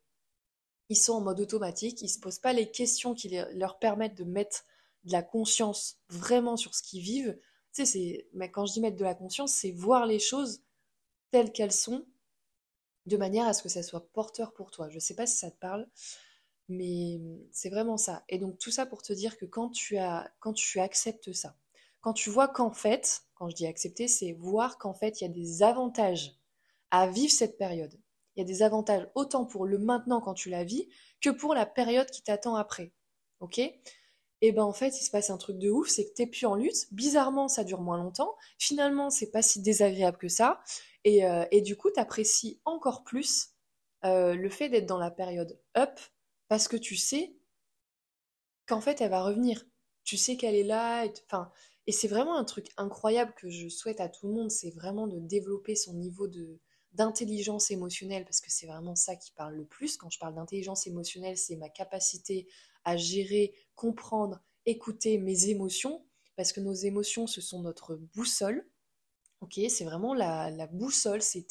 ils 0.88 0.96
sont 0.96 1.14
en 1.14 1.20
mode 1.20 1.40
automatique, 1.40 2.02
ils 2.02 2.08
se 2.08 2.18
posent 2.18 2.38
pas 2.38 2.52
les 2.52 2.70
questions 2.70 3.14
qui 3.14 3.30
leur 3.54 3.78
permettent 3.78 4.16
de 4.16 4.24
mettre 4.24 4.64
de 5.04 5.12
la 5.12 5.22
conscience 5.22 5.98
vraiment 6.08 6.56
sur 6.56 6.74
ce 6.74 6.82
qu'ils 6.82 7.02
vivent. 7.02 7.38
Tu 7.72 7.84
sais, 7.84 7.86
c'est, 7.86 8.28
mais 8.34 8.50
quand 8.50 8.66
je 8.66 8.74
dis 8.74 8.80
mettre 8.80 8.98
de 8.98 9.04
la 9.04 9.14
conscience, 9.14 9.54
c'est 9.54 9.70
voir 9.70 10.06
les 10.06 10.18
choses 10.18 10.62
telles 11.30 11.52
qu'elles 11.52 11.72
sont, 11.72 12.06
de 13.06 13.16
manière 13.16 13.46
à 13.46 13.54
ce 13.54 13.62
que 13.62 13.68
ça 13.68 13.82
soit 13.82 14.12
porteur 14.12 14.52
pour 14.52 14.70
toi. 14.70 14.88
Je 14.88 14.96
ne 14.96 15.00
sais 15.00 15.14
pas 15.14 15.26
si 15.26 15.36
ça 15.36 15.50
te 15.50 15.58
parle, 15.58 15.88
mais 16.68 17.20
c'est 17.50 17.70
vraiment 17.70 17.96
ça. 17.96 18.24
Et 18.28 18.38
donc 18.38 18.58
tout 18.58 18.70
ça 18.70 18.86
pour 18.86 19.02
te 19.02 19.12
dire 19.12 19.36
que 19.38 19.46
quand 19.46 19.70
tu, 19.70 19.96
as, 19.98 20.32
quand 20.40 20.52
tu 20.52 20.78
acceptes 20.78 21.32
ça, 21.32 21.56
quand 22.00 22.12
tu 22.12 22.30
vois 22.30 22.48
qu'en 22.48 22.72
fait, 22.72 23.22
quand 23.42 23.48
je 23.48 23.56
dis 23.56 23.66
accepter, 23.66 24.06
c'est 24.06 24.30
voir 24.34 24.78
qu'en 24.78 24.94
fait, 24.94 25.20
il 25.20 25.24
y 25.24 25.26
a 25.26 25.30
des 25.30 25.64
avantages 25.64 26.36
à 26.92 27.08
vivre 27.08 27.32
cette 27.32 27.58
période. 27.58 27.92
Il 28.36 28.38
y 28.38 28.42
a 28.42 28.46
des 28.46 28.62
avantages 28.62 29.08
autant 29.16 29.46
pour 29.46 29.66
le 29.66 29.78
maintenant 29.78 30.20
quand 30.20 30.34
tu 30.34 30.48
la 30.48 30.62
vis 30.62 30.88
que 31.20 31.28
pour 31.28 31.52
la 31.52 31.66
période 31.66 32.08
qui 32.08 32.22
t'attend 32.22 32.54
après. 32.54 32.92
Ok? 33.40 33.58
Et 33.58 34.52
ben 34.52 34.62
en 34.62 34.72
fait, 34.72 34.96
il 34.96 35.04
se 35.04 35.10
passe 35.10 35.28
un 35.28 35.38
truc 35.38 35.58
de 35.58 35.70
ouf, 35.70 35.88
c'est 35.88 36.04
que 36.04 36.12
t'es 36.14 36.28
plus 36.28 36.46
en 36.46 36.54
lutte. 36.54 36.86
Bizarrement, 36.92 37.48
ça 37.48 37.64
dure 37.64 37.80
moins 37.80 37.96
longtemps. 37.96 38.36
Finalement, 38.58 39.10
c'est 39.10 39.32
pas 39.32 39.42
si 39.42 39.60
désagréable 39.60 40.18
que 40.18 40.28
ça. 40.28 40.62
Et, 41.02 41.26
euh, 41.26 41.44
et 41.50 41.62
du 41.62 41.76
coup, 41.76 41.90
t'apprécies 41.90 42.60
encore 42.64 43.02
plus 43.02 43.56
euh, 44.04 44.36
le 44.36 44.50
fait 44.50 44.68
d'être 44.68 44.86
dans 44.86 44.98
la 44.98 45.10
période 45.10 45.58
up 45.76 45.98
parce 46.46 46.68
que 46.68 46.76
tu 46.76 46.94
sais 46.94 47.34
qu'en 48.66 48.80
fait, 48.80 49.00
elle 49.00 49.10
va 49.10 49.24
revenir. 49.24 49.64
Tu 50.04 50.16
sais 50.16 50.36
qu'elle 50.36 50.54
est 50.54 50.62
là. 50.62 51.08
Enfin, 51.26 51.50
et 51.86 51.92
c'est 51.92 52.08
vraiment 52.08 52.36
un 52.36 52.44
truc 52.44 52.68
incroyable 52.76 53.34
que 53.36 53.50
je 53.50 53.68
souhaite 53.68 54.00
à 54.00 54.08
tout 54.08 54.28
le 54.28 54.34
monde, 54.34 54.50
c'est 54.50 54.70
vraiment 54.70 55.06
de 55.06 55.18
développer 55.18 55.74
son 55.76 55.94
niveau 55.94 56.28
de 56.28 56.60
d'intelligence 56.92 57.70
émotionnelle, 57.70 58.24
parce 58.26 58.42
que 58.42 58.50
c'est 58.50 58.66
vraiment 58.66 58.94
ça 58.94 59.16
qui 59.16 59.32
parle 59.32 59.54
le 59.54 59.64
plus. 59.64 59.96
Quand 59.96 60.10
je 60.10 60.18
parle 60.18 60.34
d'intelligence 60.34 60.86
émotionnelle, 60.86 61.38
c'est 61.38 61.56
ma 61.56 61.70
capacité 61.70 62.46
à 62.84 62.98
gérer, 62.98 63.54
comprendre, 63.76 64.42
écouter 64.66 65.16
mes 65.16 65.48
émotions, 65.48 66.04
parce 66.36 66.52
que 66.52 66.60
nos 66.60 66.74
émotions, 66.74 67.26
ce 67.26 67.40
sont 67.40 67.62
notre 67.62 67.96
boussole. 68.14 68.68
Ok, 69.40 69.58
c'est 69.68 69.84
vraiment 69.84 70.14
la, 70.14 70.50
la 70.50 70.68
boussole, 70.68 71.20
c'est 71.20 71.46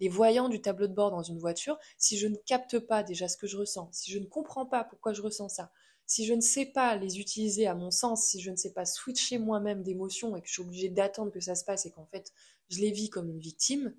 les 0.00 0.08
voyants 0.08 0.48
du 0.48 0.62
tableau 0.62 0.86
de 0.86 0.94
bord 0.94 1.10
dans 1.10 1.22
une 1.22 1.38
voiture. 1.38 1.78
Si 1.98 2.16
je 2.16 2.26
ne 2.26 2.36
capte 2.36 2.78
pas 2.78 3.02
déjà 3.02 3.28
ce 3.28 3.36
que 3.36 3.46
je 3.46 3.58
ressens, 3.58 3.90
si 3.92 4.10
je 4.10 4.18
ne 4.18 4.24
comprends 4.24 4.64
pas 4.64 4.82
pourquoi 4.84 5.12
je 5.12 5.20
ressens 5.20 5.50
ça, 5.50 5.72
si 6.06 6.26
je 6.26 6.34
ne 6.34 6.40
sais 6.40 6.66
pas 6.66 6.96
les 6.96 7.20
utiliser 7.20 7.66
à 7.66 7.74
mon 7.74 7.90
sens, 7.90 8.26
si 8.26 8.40
je 8.40 8.50
ne 8.50 8.56
sais 8.56 8.72
pas 8.72 8.84
switcher 8.84 9.38
moi-même 9.38 9.82
d'émotions 9.82 10.36
et 10.36 10.42
que 10.42 10.48
je 10.48 10.52
suis 10.52 10.62
obligée 10.62 10.88
d'attendre 10.88 11.32
que 11.32 11.40
ça 11.40 11.54
se 11.54 11.64
passe 11.64 11.86
et 11.86 11.90
qu'en 11.90 12.06
fait 12.06 12.32
je 12.68 12.80
les 12.80 12.90
vis 12.90 13.10
comme 13.10 13.30
une 13.30 13.38
victime, 13.40 13.94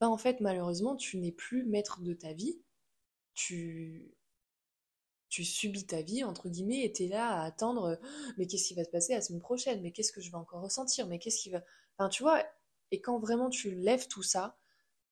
ben 0.00 0.08
en 0.08 0.18
fait 0.18 0.40
malheureusement 0.40 0.96
tu 0.96 1.18
n'es 1.18 1.32
plus 1.32 1.64
maître 1.64 2.00
de 2.02 2.14
ta 2.14 2.32
vie, 2.32 2.60
tu 3.34 4.12
tu 5.28 5.44
subis 5.44 5.86
ta 5.86 6.02
vie 6.02 6.24
entre 6.24 6.48
guillemets 6.48 6.84
et 6.84 7.04
es 7.04 7.08
là 7.08 7.28
à 7.28 7.44
attendre 7.44 7.98
mais 8.38 8.46
qu'est-ce 8.46 8.68
qui 8.68 8.74
va 8.74 8.84
se 8.84 8.90
passer 8.90 9.14
la 9.14 9.20
semaine 9.20 9.40
prochaine, 9.40 9.82
mais 9.82 9.92
qu'est-ce 9.92 10.12
que 10.12 10.20
je 10.20 10.30
vais 10.30 10.36
encore 10.36 10.62
ressentir, 10.62 11.06
mais 11.06 11.18
qu'est-ce 11.18 11.40
qui 11.40 11.50
va, 11.50 11.62
enfin 11.98 12.08
tu 12.08 12.22
vois, 12.22 12.42
et 12.92 13.00
quand 13.00 13.18
vraiment 13.18 13.50
tu 13.50 13.72
lèves 13.72 14.08
tout 14.08 14.22
ça, 14.22 14.56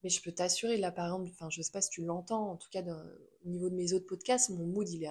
mais 0.02 0.10
je 0.10 0.22
peux 0.22 0.32
t'assurer 0.32 0.76
là 0.76 0.92
par 0.92 1.06
exemple, 1.06 1.30
enfin 1.32 1.50
je 1.50 1.60
sais 1.62 1.72
pas 1.72 1.80
si 1.82 1.90
tu 1.90 2.04
l'entends, 2.04 2.52
en 2.52 2.56
tout 2.56 2.68
cas 2.70 2.82
au 3.44 3.48
niveau 3.48 3.68
de 3.68 3.74
mes 3.74 3.92
autres 3.92 4.06
podcasts, 4.06 4.50
mon 4.50 4.66
mood 4.66 4.88
il 4.88 5.04
est 5.04 5.10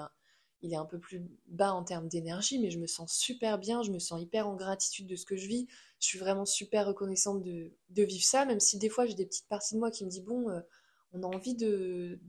il 0.63 0.73
est 0.73 0.77
un 0.77 0.85
peu 0.85 0.97
plus 0.97 1.21
bas 1.47 1.73
en 1.73 1.83
termes 1.83 2.07
d'énergie, 2.07 2.57
mais 2.57 2.71
je 2.71 2.79
me 2.79 2.87
sens 2.87 3.13
super 3.13 3.59
bien, 3.59 3.83
je 3.83 3.91
me 3.91 3.99
sens 3.99 4.21
hyper 4.21 4.47
en 4.47 4.55
gratitude 4.55 5.07
de 5.07 5.15
ce 5.15 5.25
que 5.25 5.35
je 5.35 5.47
vis. 5.47 5.67
Je 5.99 6.07
suis 6.07 6.17
vraiment 6.17 6.45
super 6.45 6.87
reconnaissante 6.87 7.43
de, 7.43 7.71
vivre 7.89 8.23
ça, 8.23 8.45
même 8.45 8.61
si 8.61 8.77
des 8.77 8.89
fois 8.89 9.05
j'ai 9.05 9.13
des 9.13 9.25
petites 9.25 9.47
parties 9.47 9.75
de 9.75 9.79
moi 9.79 9.91
qui 9.91 10.05
me 10.05 10.09
disent 10.09 10.23
bon, 10.23 10.49
euh, 10.49 10.61
on 11.11 11.21
a 11.21 11.27
envie 11.27 11.53
de, 11.53 12.19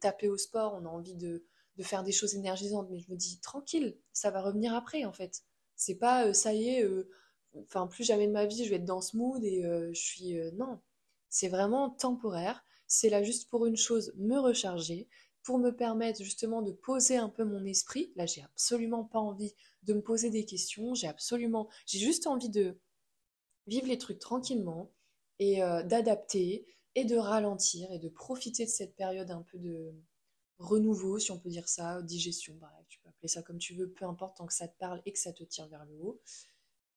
taper 0.00 0.28
au 0.28 0.36
sport, 0.36 0.78
on 0.80 0.84
a 0.84 0.88
envie 0.88 1.14
de, 1.14 1.42
faire 1.80 2.02
des 2.02 2.12
choses 2.12 2.34
énergisantes, 2.34 2.88
mais 2.90 2.98
je 2.98 3.10
me 3.10 3.16
dis 3.16 3.40
tranquille, 3.40 3.96
ça 4.12 4.30
va 4.30 4.42
revenir 4.42 4.74
après 4.74 5.04
en 5.04 5.12
fait. 5.12 5.44
C'est 5.76 5.94
pas 5.94 6.26
euh, 6.26 6.32
ça 6.32 6.52
y 6.52 6.68
est, 6.68 6.84
euh, 6.84 7.08
enfin 7.62 7.86
plus 7.86 8.04
jamais 8.04 8.26
de 8.26 8.32
ma 8.32 8.46
vie 8.46 8.64
je 8.64 8.70
vais 8.70 8.76
être 8.76 8.84
dans 8.84 9.00
ce 9.00 9.16
mood 9.16 9.42
et 9.44 9.62
je 9.62 10.00
suis 10.00 10.36
non, 10.54 10.80
c'est 11.30 11.48
vraiment 11.48 11.88
temporaire. 11.90 12.64
C'est 12.86 13.10
là 13.10 13.22
juste 13.22 13.50
pour 13.50 13.66
une 13.66 13.76
chose, 13.76 14.12
me 14.16 14.38
recharger, 14.38 15.08
pour 15.48 15.58
me 15.58 15.70
permettre 15.70 16.22
justement 16.22 16.60
de 16.60 16.72
poser 16.72 17.16
un 17.16 17.30
peu 17.30 17.42
mon 17.42 17.64
esprit. 17.64 18.12
Là, 18.16 18.26
j'ai 18.26 18.42
absolument 18.42 19.02
pas 19.02 19.18
envie 19.18 19.54
de 19.82 19.94
me 19.94 20.02
poser 20.02 20.28
des 20.28 20.44
questions, 20.44 20.92
j'ai 20.92 21.06
absolument, 21.06 21.70
j'ai 21.86 21.98
juste 21.98 22.26
envie 22.26 22.50
de 22.50 22.78
vivre 23.66 23.86
les 23.86 23.96
trucs 23.96 24.18
tranquillement 24.18 24.92
et 25.38 25.62
euh, 25.62 25.82
d'adapter 25.82 26.66
et 26.96 27.06
de 27.06 27.16
ralentir 27.16 27.90
et 27.90 27.98
de 27.98 28.10
profiter 28.10 28.66
de 28.66 28.70
cette 28.70 28.94
période 28.94 29.30
un 29.30 29.40
peu 29.40 29.58
de 29.58 29.94
renouveau, 30.58 31.18
si 31.18 31.32
on 31.32 31.38
peut 31.38 31.48
dire 31.48 31.66
ça, 31.66 32.02
digestion, 32.02 32.54
bref, 32.56 32.70
tu 32.90 33.00
peux 33.00 33.08
appeler 33.08 33.28
ça 33.28 33.42
comme 33.42 33.56
tu 33.56 33.72
veux, 33.72 33.90
peu 33.90 34.04
importe 34.04 34.36
tant 34.36 34.46
que 34.46 34.52
ça 34.52 34.68
te 34.68 34.76
parle 34.76 35.00
et 35.06 35.12
que 35.12 35.18
ça 35.18 35.32
te 35.32 35.44
tire 35.44 35.68
vers 35.68 35.86
le 35.86 35.98
haut. 35.98 36.20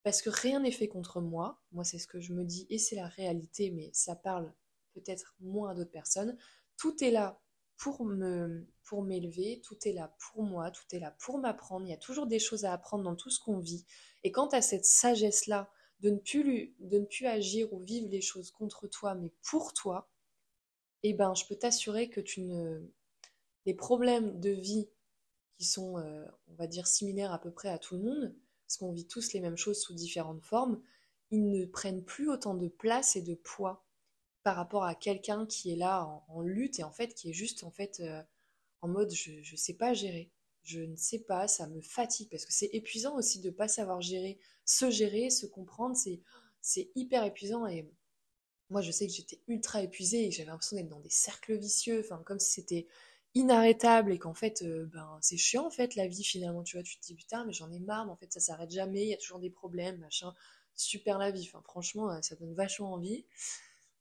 Parce 0.02 0.20
que 0.20 0.28
rien 0.28 0.60
n'est 0.60 0.72
fait 0.72 0.88
contre 0.88 1.22
moi, 1.22 1.58
moi 1.70 1.84
c'est 1.84 1.98
ce 1.98 2.06
que 2.06 2.20
je 2.20 2.34
me 2.34 2.44
dis 2.44 2.66
et 2.68 2.76
c'est 2.76 2.96
la 2.96 3.08
réalité, 3.08 3.70
mais 3.70 3.88
ça 3.94 4.14
parle 4.14 4.52
peut-être 4.92 5.36
moins 5.40 5.70
à 5.70 5.74
d'autres 5.74 5.90
personnes. 5.90 6.36
Tout 6.76 7.02
est 7.02 7.10
là 7.10 7.41
pour 7.82 9.02
m'élever, 9.02 9.60
tout 9.64 9.76
est 9.86 9.92
là 9.92 10.14
pour 10.18 10.42
moi, 10.42 10.70
tout 10.70 10.84
est 10.92 10.98
là 10.98 11.14
pour 11.18 11.38
m'apprendre, 11.38 11.86
il 11.86 11.90
y 11.90 11.94
a 11.94 11.98
toujours 11.98 12.26
des 12.26 12.38
choses 12.38 12.64
à 12.64 12.72
apprendre 12.72 13.04
dans 13.04 13.16
tout 13.16 13.30
ce 13.30 13.40
qu'on 13.40 13.58
vit. 13.58 13.84
Et 14.24 14.32
quand 14.32 14.48
tu 14.48 14.56
as 14.56 14.62
cette 14.62 14.84
sagesse-là 14.84 15.70
de 16.00 16.10
ne, 16.10 16.18
plus, 16.18 16.74
de 16.80 16.98
ne 16.98 17.04
plus 17.04 17.26
agir 17.26 17.72
ou 17.72 17.80
vivre 17.80 18.08
les 18.08 18.20
choses 18.20 18.50
contre 18.50 18.88
toi, 18.88 19.14
mais 19.14 19.32
pour 19.42 19.72
toi, 19.72 20.10
eh 21.02 21.14
ben, 21.14 21.34
je 21.34 21.46
peux 21.46 21.56
t'assurer 21.56 22.10
que 22.10 22.20
tu 22.20 22.42
ne... 22.42 22.80
les 23.66 23.74
problèmes 23.74 24.38
de 24.40 24.50
vie 24.50 24.88
qui 25.56 25.64
sont, 25.64 25.98
euh, 25.98 26.24
on 26.48 26.54
va 26.54 26.66
dire, 26.66 26.86
similaires 26.86 27.32
à 27.32 27.40
peu 27.40 27.50
près 27.50 27.68
à 27.68 27.78
tout 27.78 27.96
le 27.96 28.02
monde, 28.02 28.34
parce 28.66 28.76
qu'on 28.76 28.92
vit 28.92 29.06
tous 29.06 29.32
les 29.32 29.40
mêmes 29.40 29.56
choses 29.56 29.80
sous 29.80 29.94
différentes 29.94 30.42
formes, 30.42 30.80
ils 31.30 31.48
ne 31.48 31.64
prennent 31.66 32.04
plus 32.04 32.28
autant 32.28 32.54
de 32.54 32.68
place 32.68 33.16
et 33.16 33.22
de 33.22 33.34
poids 33.34 33.81
par 34.42 34.56
rapport 34.56 34.84
à 34.84 34.94
quelqu'un 34.94 35.46
qui 35.46 35.72
est 35.72 35.76
là 35.76 36.22
en, 36.28 36.40
lutte 36.42 36.80
et 36.80 36.84
en 36.84 36.92
fait 36.92 37.14
qui 37.14 37.30
est 37.30 37.32
juste 37.32 37.64
en 37.64 37.70
fait 37.70 38.00
euh, 38.00 38.22
en 38.80 38.88
mode 38.88 39.12
je 39.12 39.32
ne 39.32 39.56
sais 39.56 39.74
pas 39.74 39.94
gérer. 39.94 40.30
Je 40.62 40.80
ne 40.80 40.94
sais 40.96 41.18
pas, 41.18 41.48
ça 41.48 41.66
me 41.66 41.80
fatigue. 41.80 42.28
Parce 42.30 42.44
que 42.44 42.52
c'est 42.52 42.70
épuisant 42.72 43.16
aussi 43.16 43.40
de 43.40 43.48
ne 43.48 43.54
pas 43.54 43.68
savoir 43.68 44.00
gérer, 44.00 44.38
se 44.64 44.90
gérer, 44.90 45.28
se 45.30 45.46
comprendre, 45.46 45.96
c'est 46.60 46.90
hyper 46.94 47.24
épuisant. 47.24 47.66
Et 47.66 47.90
moi 48.70 48.80
je 48.80 48.90
sais 48.90 49.06
que 49.06 49.12
j'étais 49.12 49.40
ultra 49.48 49.82
épuisée 49.82 50.26
et 50.26 50.30
j'avais 50.30 50.50
l'impression 50.50 50.76
d'être 50.76 50.88
dans 50.88 51.00
des 51.00 51.10
cercles 51.10 51.56
vicieux, 51.58 52.00
enfin 52.04 52.22
comme 52.24 52.38
si 52.38 52.52
c'était 52.52 52.86
inarrêtable 53.34 54.12
et 54.12 54.18
qu'en 54.18 54.34
fait 54.34 54.62
euh, 54.62 54.86
ben 54.92 55.18
c'est 55.22 55.38
chiant 55.38 55.66
en 55.66 55.70
fait 55.70 55.94
la 55.94 56.06
vie 56.06 56.24
finalement. 56.24 56.62
Tu 56.62 56.76
vois 56.76 56.82
tu 56.82 56.98
te 56.98 57.02
dis 57.06 57.14
putain 57.14 57.44
mais 57.44 57.52
j'en 57.52 57.70
ai 57.72 57.80
marre 57.80 58.06
mais 58.06 58.12
en 58.12 58.16
fait 58.16 58.32
ça 58.32 58.40
s'arrête 58.40 58.70
jamais. 58.70 59.02
Il 59.02 59.08
y 59.08 59.14
a 59.14 59.18
toujours 59.18 59.40
des 59.40 59.50
problèmes 59.50 59.98
machin. 59.98 60.34
Super 60.74 61.18
la 61.18 61.30
vie. 61.30 61.48
Enfin 61.48 61.62
franchement 61.64 62.10
euh, 62.10 62.22
ça 62.22 62.36
donne 62.36 62.54
vachement 62.54 62.94
envie 62.94 63.26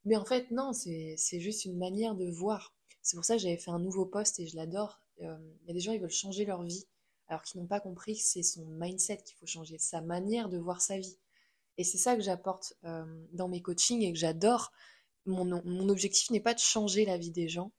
mais 0.06 0.16
en 0.16 0.26
fait, 0.26 0.52
non, 0.52 0.74
c'est 0.74 1.40
juste 1.40 1.66
une 1.66 1.78
manière 1.78 2.16
de 2.16 2.30
voir. 2.30 2.74
C'est 3.02 3.18
pour 3.18 3.26
ça 3.26 3.36
que 3.36 3.42
j'avais 3.42 3.58
fait 3.58 3.72
un 3.72 3.80
nouveau 3.80 4.06
post 4.06 4.40
et 4.40 4.48
je 4.48 4.56
l'adore. 4.56 5.00
Il 5.20 5.26
y 5.68 5.72
a 5.72 5.74
des 5.74 5.80
gens, 5.80 5.92
ils 5.92 6.02
veulent 6.02 6.10
changer 6.10 6.46
leur 6.46 6.64
vie, 6.64 6.88
alors 7.28 7.44
qu'ils 7.44 7.62
n'ont 7.62 7.68
pas 7.68 7.80
compris 7.80 8.16
que 8.16 8.24
c'est 8.24 8.44
son 8.44 8.66
mindset 8.66 9.18
qu'il 9.18 9.38
faut 9.38 9.46
changer, 9.46 9.78
sa 9.78 10.02
manière 10.02 10.50
de 10.50 10.58
voir 10.58 10.82
sa 10.82 10.98
vie. 10.98 11.18
Et 11.78 11.84
c'est 11.84 11.98
ça 11.98 12.16
que 12.16 12.22
j'apporte 12.22 12.74
euh, 12.84 13.06
dans 13.32 13.48
mes 13.48 13.62
coachings 13.62 14.02
et 14.02 14.12
que 14.12 14.20
j'adore. 14.20 14.72
Mon 15.26 15.90
objectif 15.90 16.32
n'est 16.32 16.42
pas 16.42 16.56
de 16.56 16.60
changer 16.60 17.06
la 17.06 17.18
vie 17.18 17.32
des 17.32 17.48
gens, 17.48 17.72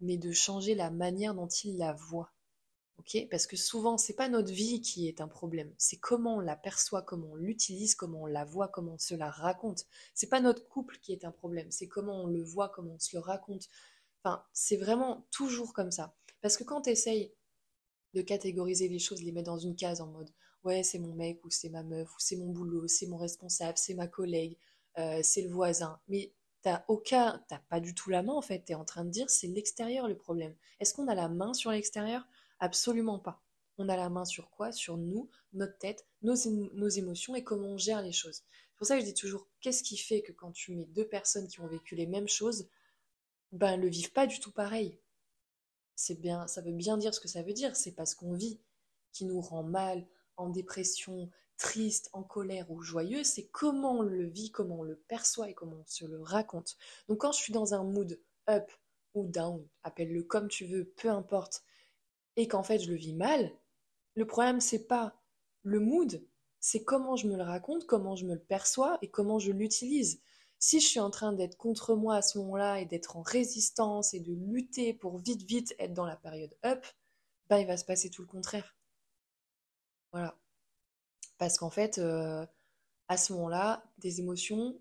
mais 0.00 0.18
de 0.18 0.32
changer 0.32 0.74
la 0.74 0.90
manière 0.90 1.34
dont 1.34 1.48
ils 1.48 1.78
la 1.78 1.94
voient. 1.94 2.32
Parce 3.30 3.48
que 3.48 3.56
souvent, 3.56 3.98
c'est 3.98 4.14
pas 4.14 4.28
notre 4.28 4.52
vie 4.52 4.80
qui 4.80 5.08
est 5.08 5.20
un 5.20 5.26
problème, 5.26 5.74
c'est 5.76 5.96
comment 5.96 6.36
on 6.36 6.40
la 6.40 6.54
perçoit, 6.56 7.02
comment 7.02 7.32
on 7.32 7.34
l'utilise, 7.34 7.96
comment 7.96 8.22
on 8.22 8.26
la 8.26 8.44
voit, 8.44 8.68
comment 8.68 8.94
on 8.94 8.98
se 8.98 9.14
la 9.14 9.28
raconte. 9.28 9.86
C'est 10.14 10.28
pas 10.28 10.40
notre 10.40 10.68
couple 10.68 10.98
qui 11.02 11.12
est 11.12 11.24
un 11.24 11.32
problème, 11.32 11.70
c'est 11.70 11.88
comment 11.88 12.22
on 12.22 12.26
le 12.26 12.42
voit, 12.42 12.68
comment 12.68 12.94
on 12.94 12.98
se 13.00 13.16
le 13.16 13.20
raconte. 13.20 13.68
Enfin, 14.22 14.44
c'est 14.52 14.76
vraiment 14.76 15.26
toujours 15.32 15.72
comme 15.72 15.90
ça. 15.90 16.14
Parce 16.42 16.56
que 16.56 16.62
quand 16.62 16.82
tu 16.82 16.90
essayes 16.90 17.34
de 18.14 18.22
catégoriser 18.22 18.88
les 18.88 19.00
choses, 19.00 19.22
les 19.22 19.32
mettre 19.32 19.50
dans 19.50 19.58
une 19.58 19.74
case 19.74 20.00
en 20.00 20.06
mode 20.06 20.30
ouais, 20.64 20.82
c'est 20.82 20.98
mon 20.98 21.12
mec, 21.14 21.44
ou 21.44 21.50
c'est 21.50 21.68
ma 21.68 21.82
meuf, 21.82 22.08
ou 22.08 22.18
c'est 22.18 22.36
mon 22.36 22.50
boulot, 22.50 22.86
c'est 22.88 23.06
mon 23.06 23.16
responsable, 23.16 23.78
c'est 23.78 23.94
ma 23.94 24.06
collègue, 24.06 24.56
euh, 24.98 25.20
c'est 25.22 25.42
le 25.42 25.50
voisin, 25.50 26.00
mais 26.08 26.32
t'as 26.62 26.84
aucun, 26.88 27.42
t'as 27.48 27.58
pas 27.68 27.80
du 27.80 27.94
tout 27.94 28.10
la 28.10 28.22
main 28.22 28.34
en 28.34 28.42
fait, 28.42 28.64
tu 28.64 28.72
es 28.72 28.74
en 28.74 28.84
train 28.84 29.04
de 29.04 29.10
dire 29.10 29.28
c'est 29.30 29.48
l'extérieur 29.48 30.08
le 30.08 30.16
problème. 30.16 30.54
Est-ce 30.80 30.94
qu'on 30.94 31.08
a 31.08 31.14
la 31.14 31.28
main 31.28 31.54
sur 31.54 31.70
l'extérieur? 31.70 32.26
Absolument 32.62 33.18
pas. 33.18 33.42
On 33.76 33.88
a 33.88 33.96
la 33.96 34.08
main 34.08 34.24
sur 34.24 34.48
quoi? 34.52 34.70
Sur 34.70 34.96
nous, 34.96 35.28
notre 35.52 35.76
tête, 35.78 36.06
nos, 36.22 36.36
nos 36.74 36.88
émotions 36.88 37.34
et 37.34 37.42
comment 37.42 37.70
on 37.70 37.76
gère 37.76 38.02
les 38.02 38.12
choses. 38.12 38.44
C'est 38.44 38.78
pour 38.78 38.86
ça 38.86 38.94
que 38.94 39.00
je 39.00 39.06
dis 39.06 39.14
toujours, 39.14 39.48
qu'est-ce 39.60 39.82
qui 39.82 39.96
fait 39.96 40.22
que 40.22 40.30
quand 40.30 40.52
tu 40.52 40.70
mets 40.76 40.84
deux 40.84 41.08
personnes 41.08 41.48
qui 41.48 41.58
ont 41.58 41.66
vécu 41.66 41.96
les 41.96 42.06
mêmes 42.06 42.28
choses, 42.28 42.68
ben, 43.50 43.76
le 43.76 43.88
vivent 43.88 44.12
pas 44.12 44.28
du 44.28 44.38
tout 44.38 44.52
pareil? 44.52 44.96
C'est 45.96 46.20
bien, 46.20 46.46
ça 46.46 46.60
veut 46.60 46.70
bien 46.70 46.96
dire 46.98 47.12
ce 47.12 47.18
que 47.18 47.26
ça 47.26 47.42
veut 47.42 47.52
dire. 47.52 47.74
C'est 47.74 47.96
parce 47.96 48.14
qu'on 48.14 48.34
vit 48.34 48.60
qui 49.10 49.24
nous 49.24 49.40
rend 49.40 49.64
mal, 49.64 50.06
en 50.36 50.48
dépression, 50.48 51.30
triste, 51.56 52.10
en 52.12 52.22
colère 52.22 52.70
ou 52.70 52.80
joyeux, 52.80 53.24
c'est 53.24 53.48
comment 53.48 53.98
on 53.98 54.02
le 54.02 54.24
vit, 54.24 54.52
comment 54.52 54.78
on 54.78 54.84
le 54.84 55.00
perçoit 55.08 55.50
et 55.50 55.54
comment 55.54 55.78
on 55.80 55.86
se 55.86 56.04
le 56.04 56.22
raconte. 56.22 56.76
Donc 57.08 57.22
quand 57.22 57.32
je 57.32 57.38
suis 57.38 57.52
dans 57.52 57.74
un 57.74 57.82
mood 57.82 58.20
up 58.48 58.70
ou 59.14 59.26
down, 59.26 59.66
appelle-le 59.82 60.22
comme 60.22 60.46
tu 60.46 60.64
veux, 60.64 60.84
peu 60.84 61.08
importe, 61.10 61.64
et 62.36 62.48
qu'en 62.48 62.62
fait 62.62 62.78
je 62.78 62.90
le 62.90 62.96
vis 62.96 63.14
mal, 63.14 63.52
le 64.14 64.26
problème 64.26 64.60
c'est 64.60 64.86
pas 64.86 65.14
le 65.62 65.80
mood, 65.80 66.24
c'est 66.60 66.84
comment 66.84 67.16
je 67.16 67.26
me 67.26 67.36
le 67.36 67.42
raconte, 67.42 67.86
comment 67.86 68.16
je 68.16 68.24
me 68.24 68.34
le 68.34 68.40
perçois 68.40 68.98
et 69.02 69.10
comment 69.10 69.38
je 69.38 69.50
l'utilise. 69.50 70.22
Si 70.58 70.80
je 70.80 70.86
suis 70.86 71.00
en 71.00 71.10
train 71.10 71.32
d'être 71.32 71.56
contre 71.56 71.96
moi 71.96 72.16
à 72.16 72.22
ce 72.22 72.38
moment-là 72.38 72.80
et 72.80 72.86
d'être 72.86 73.16
en 73.16 73.22
résistance 73.22 74.14
et 74.14 74.20
de 74.20 74.32
lutter 74.32 74.94
pour 74.94 75.18
vite 75.18 75.42
vite 75.42 75.74
être 75.80 75.92
dans 75.92 76.06
la 76.06 76.16
période 76.16 76.56
up, 76.64 76.86
ben 77.48 77.58
il 77.58 77.66
va 77.66 77.76
se 77.76 77.84
passer 77.84 78.10
tout 78.10 78.22
le 78.22 78.28
contraire. 78.28 78.76
Voilà. 80.12 80.38
Parce 81.38 81.58
qu'en 81.58 81.70
fait, 81.70 81.98
euh, 81.98 82.46
à 83.08 83.16
ce 83.16 83.32
moment-là, 83.32 83.84
des 83.98 84.20
émotions 84.20 84.78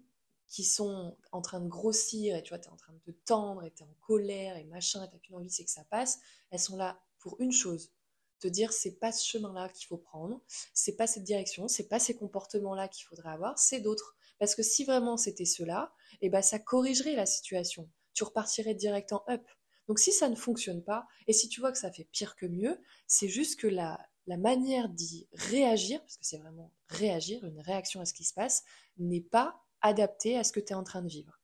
qui 0.48 0.64
sont 0.64 1.18
en 1.32 1.42
train 1.42 1.62
de 1.62 1.68
grossir 1.68 2.36
et 2.36 2.44
tu 2.44 2.50
vois, 2.50 2.60
tu 2.60 2.68
es 2.68 2.72
en 2.72 2.76
train 2.76 2.94
de 2.94 3.00
te 3.00 3.12
tendre 3.26 3.64
et 3.64 3.72
tu 3.72 3.82
es 3.82 3.86
en 3.86 3.96
colère 4.02 4.58
et 4.58 4.66
machin 4.66 5.04
et 5.04 5.20
tu 5.20 5.32
n'as 5.32 5.40
envie, 5.40 5.50
c'est 5.50 5.66
que 5.66 5.72
ça 5.72 5.86
passe, 5.86 6.20
elles 6.52 6.60
sont 6.60 6.78
là 6.78 7.02
pour 7.22 7.40
une 7.40 7.52
chose, 7.52 7.92
te 8.40 8.48
dire 8.48 8.74
c'est 8.74 9.00
pas 9.00 9.12
ce 9.12 9.26
chemin-là 9.26 9.70
qu'il 9.70 9.88
faut 9.88 9.98
prendre, 9.98 10.42
c'est 10.74 10.96
pas 10.96 11.08
cette 11.08 11.24
direction, 11.24 11.68
c'est 11.68 11.88
pas 11.88 12.00
ces 12.00 12.16
comportements-là 12.16 12.88
qu'il 12.88 13.06
faudrait 13.06 13.30
avoir, 13.32 13.58
c'est 13.58 13.80
d'autres. 13.80 14.18
Parce 14.40 14.56
que 14.56 14.64
si 14.64 14.84
vraiment 14.84 15.18
c'était 15.18 15.46
cela, 15.46 15.94
eh 16.22 16.30
ben 16.30 16.42
ça 16.42 16.60
corrigerait 16.60 17.16
la 17.16 17.26
situation. 17.26 17.90
Tu 18.14 18.24
repartirais 18.24 18.74
direct 18.74 19.14
en 19.14 19.24
up. 19.30 19.48
Donc 19.88 20.00
si 20.00 20.12
ça 20.12 20.30
ne 20.30 20.36
fonctionne 20.36 20.84
pas, 20.84 21.06
et 21.28 21.34
si 21.34 21.48
tu 21.48 21.60
vois 21.62 21.72
que 21.72 21.78
ça 21.78 21.92
fait 21.92 22.08
pire 22.12 22.36
que 22.36 22.46
mieux, 22.46 22.80
c'est 23.08 23.28
juste 23.30 23.60
que 23.60 23.68
la, 23.68 24.00
la 24.28 24.38
manière 24.38 24.90
d'y 24.90 25.28
réagir, 25.34 26.02
parce 26.02 26.18
que 26.18 26.26
c'est 26.26 26.38
vraiment 26.38 26.72
réagir, 26.88 27.44
une 27.46 27.60
réaction 27.60 28.02
à 28.02 28.06
ce 28.06 28.14
qui 28.14 28.24
se 28.24 28.34
passe, 28.34 28.64
n'est 28.98 29.22
pas 29.22 29.62
adaptée 29.82 30.38
à 30.38 30.44
ce 30.44 30.52
que 30.52 30.60
tu 30.60 30.74
es 30.74 30.76
en 30.76 30.84
train 30.84 31.02
de 31.02 31.10
vivre. 31.10 31.40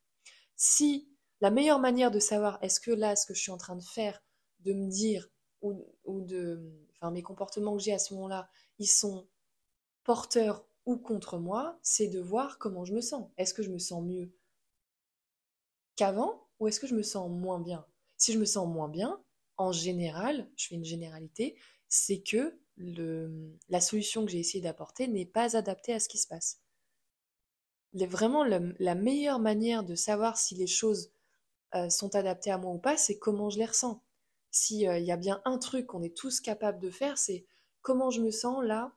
Si 0.55 1.09
la 1.41 1.51
meilleure 1.51 1.79
manière 1.79 2.11
de 2.11 2.19
savoir 2.19 2.57
est-ce 2.61 2.79
que 2.79 2.91
là, 2.91 3.15
ce 3.15 3.25
que 3.25 3.33
je 3.33 3.41
suis 3.41 3.51
en 3.51 3.57
train 3.57 3.75
de 3.75 3.83
faire, 3.83 4.23
de 4.61 4.73
me 4.73 4.89
dire, 4.89 5.29
ou, 6.06 6.21
de, 6.21 6.71
enfin 6.95 7.12
mes 7.12 7.23
comportements 7.23 7.75
que 7.75 7.84
j'ai 7.84 7.93
à 7.93 7.99
ce 7.99 8.13
moment-là, 8.15 8.49
ils 8.80 8.89
sont 8.89 9.27
porteurs 10.03 10.65
ou 10.86 10.97
contre 10.97 11.38
moi, 11.38 11.77
c'est 11.82 12.08
de 12.08 12.19
voir 12.19 12.58
comment 12.60 12.86
je 12.86 12.93
me 12.93 13.01
sens. 13.01 13.30
Est-ce 13.38 13.53
que 13.53 13.63
je 13.63 13.69
me 13.69 13.80
sens 13.80 14.03
mieux 14.03 14.32
qu'avant 15.95 16.47
ou 16.60 16.67
est-ce 16.67 16.80
que 16.80 16.88
je 16.88 16.95
me 16.95 17.03
sens 17.03 17.30
moins 17.30 17.60
bien? 17.60 17.86
Si 18.17 18.34
je 18.34 18.39
me 18.39 18.45
sens 18.45 18.67
moins 18.67 18.89
bien, 18.89 19.21
en 19.58 19.71
général, 19.71 20.49
je 20.56 20.67
fais 20.67 20.75
une 20.75 20.86
généralité, 20.86 21.58
c'est 21.88 22.21
que 22.21 22.58
la 22.77 23.82
solution 23.82 24.25
que 24.25 24.32
j'ai 24.32 24.39
essayé 24.39 24.62
d'apporter 24.62 25.08
n'est 25.08 25.25
pas 25.25 25.58
adaptée 25.58 25.93
à 25.93 25.99
ce 25.99 26.08
qui 26.08 26.17
se 26.17 26.27
passe. 26.27 26.62
vraiment, 27.93 28.43
la 28.43 28.95
meilleure 28.95 29.39
manière 29.39 29.84
de 29.84 29.95
savoir 29.95 30.38
si 30.38 30.56
les 30.56 30.67
choses 30.67 31.12
euh, 31.75 31.89
sont 31.89 32.15
adaptées 32.15 32.51
à 32.51 32.58
moi 32.58 32.71
ou 32.71 32.80
pas, 32.80 32.95
c'est 32.95 33.17
comment 33.17 33.49
je 33.49 33.58
les 33.60 33.65
ressens. 33.65 34.01
S'il 34.51 34.88
euh, 34.88 34.99
y 34.99 35.12
a 35.12 35.17
bien 35.17 35.41
un 35.45 35.57
truc 35.57 35.88
qu'on 35.88 36.01
est 36.01 36.15
tous 36.15 36.41
capables 36.41 36.79
de 36.79 36.89
faire, 36.89 37.17
c'est 37.17 37.45
comment 37.81 38.10
je 38.10 38.21
me 38.21 38.31
sens 38.31 38.63
là, 38.63 38.93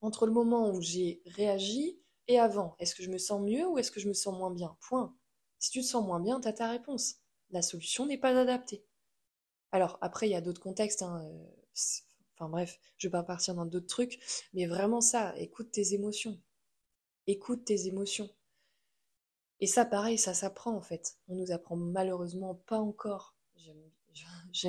entre 0.00 0.26
le 0.26 0.32
moment 0.32 0.70
où 0.70 0.80
j'ai 0.80 1.22
réagi 1.26 2.00
et 2.28 2.38
avant. 2.38 2.76
Est-ce 2.78 2.94
que 2.94 3.02
je 3.02 3.10
me 3.10 3.18
sens 3.18 3.40
mieux 3.40 3.66
ou 3.66 3.78
est-ce 3.78 3.90
que 3.90 4.00
je 4.00 4.08
me 4.08 4.14
sens 4.14 4.36
moins 4.36 4.50
bien? 4.50 4.76
Point. 4.80 5.14
Si 5.58 5.70
tu 5.70 5.80
te 5.80 5.86
sens 5.86 6.04
moins 6.04 6.20
bien, 6.20 6.40
tu 6.40 6.48
as 6.48 6.52
ta 6.52 6.70
réponse. 6.70 7.16
La 7.50 7.62
solution 7.62 8.06
n'est 8.06 8.18
pas 8.18 8.38
adaptée. 8.38 8.84
Alors, 9.72 9.98
après, 10.00 10.28
il 10.28 10.32
y 10.32 10.36
a 10.36 10.40
d'autres 10.40 10.60
contextes. 10.60 11.02
Hein, 11.02 11.24
euh, 11.24 11.46
enfin 12.34 12.48
bref, 12.48 12.78
je 12.96 13.08
vais 13.08 13.12
pas 13.12 13.22
partir 13.22 13.54
dans 13.54 13.66
d'autres 13.66 13.86
trucs. 13.86 14.20
Mais 14.52 14.66
vraiment 14.66 15.00
ça, 15.00 15.36
écoute 15.38 15.70
tes 15.72 15.94
émotions. 15.94 16.40
Écoute 17.26 17.64
tes 17.64 17.86
émotions. 17.86 18.30
Et 19.60 19.66
ça, 19.66 19.84
pareil, 19.84 20.18
ça 20.18 20.34
s'apprend 20.34 20.74
en 20.74 20.82
fait. 20.82 21.16
On 21.28 21.34
nous 21.34 21.52
apprend 21.52 21.76
malheureusement 21.76 22.54
pas 22.54 22.78
encore. 22.78 23.34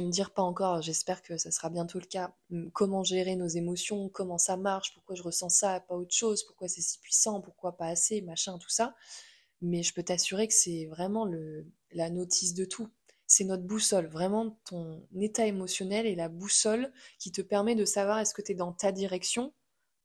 Dire 0.09 0.31
pas 0.31 0.41
encore, 0.41 0.81
j'espère 0.81 1.21
que 1.21 1.37
ça 1.37 1.51
sera 1.51 1.69
bientôt 1.69 1.99
le 1.99 2.05
cas. 2.05 2.35
Comment 2.73 3.03
gérer 3.03 3.35
nos 3.35 3.47
émotions, 3.47 4.09
comment 4.09 4.37
ça 4.37 4.57
marche, 4.57 4.93
pourquoi 4.93 5.15
je 5.15 5.23
ressens 5.23 5.49
ça, 5.49 5.79
pas 5.81 5.95
autre 5.95 6.13
chose, 6.13 6.43
pourquoi 6.43 6.67
c'est 6.67 6.81
si 6.81 6.99
puissant, 6.99 7.41
pourquoi 7.41 7.77
pas 7.77 7.87
assez, 7.87 8.21
machin, 8.21 8.57
tout 8.57 8.69
ça. 8.69 8.95
Mais 9.61 9.83
je 9.83 9.93
peux 9.93 10.03
t'assurer 10.03 10.47
que 10.47 10.53
c'est 10.53 10.85
vraiment 10.85 11.25
le, 11.25 11.65
la 11.91 12.09
notice 12.09 12.53
de 12.53 12.65
tout. 12.65 12.89
C'est 13.27 13.43
notre 13.43 13.63
boussole. 13.63 14.07
Vraiment, 14.07 14.59
ton 14.65 15.05
état 15.19 15.45
émotionnel 15.45 16.07
est 16.07 16.15
la 16.15 16.29
boussole 16.29 16.91
qui 17.19 17.31
te 17.31 17.41
permet 17.41 17.75
de 17.75 17.85
savoir 17.85 18.19
est-ce 18.19 18.33
que 18.33 18.41
tu 18.41 18.53
es 18.53 18.55
dans 18.55 18.73
ta 18.73 18.91
direction, 18.91 19.53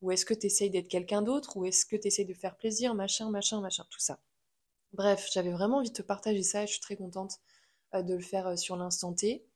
ou 0.02 0.11
est-ce 0.11 0.26
que 0.26 0.35
tu 0.35 0.46
essayes 0.46 0.70
d'être 0.70 0.88
quelqu'un 0.88 1.22
d'autre, 1.22 1.57
ou 1.57 1.64
est-ce 1.64 1.87
que 1.87 1.96
tu 1.96 2.09
essayes 2.09 2.26
de 2.26 2.35
faire 2.35 2.57
plaisir, 2.57 2.94
machin, 2.94 3.30
machin, 3.30 3.61
machin, 3.61 3.85
tout 3.90 4.00
ça. 4.00 4.20
Bref, 4.92 5.28
j'avais 5.33 5.50
vraiment 5.50 5.78
envie 5.78 5.90
de 5.90 5.94
te 5.94 6.02
partager 6.02 6.42
ça 6.42 6.62
et 6.62 6.66
je 6.66 6.72
suis 6.72 6.80
très 6.80 6.96
contente 6.96 7.40
de 8.02 8.14
le 8.14 8.20
faire 8.20 8.48
euh, 8.48 8.57
sur 8.57 8.76
l'instant 8.76 9.12
T. 9.12 9.46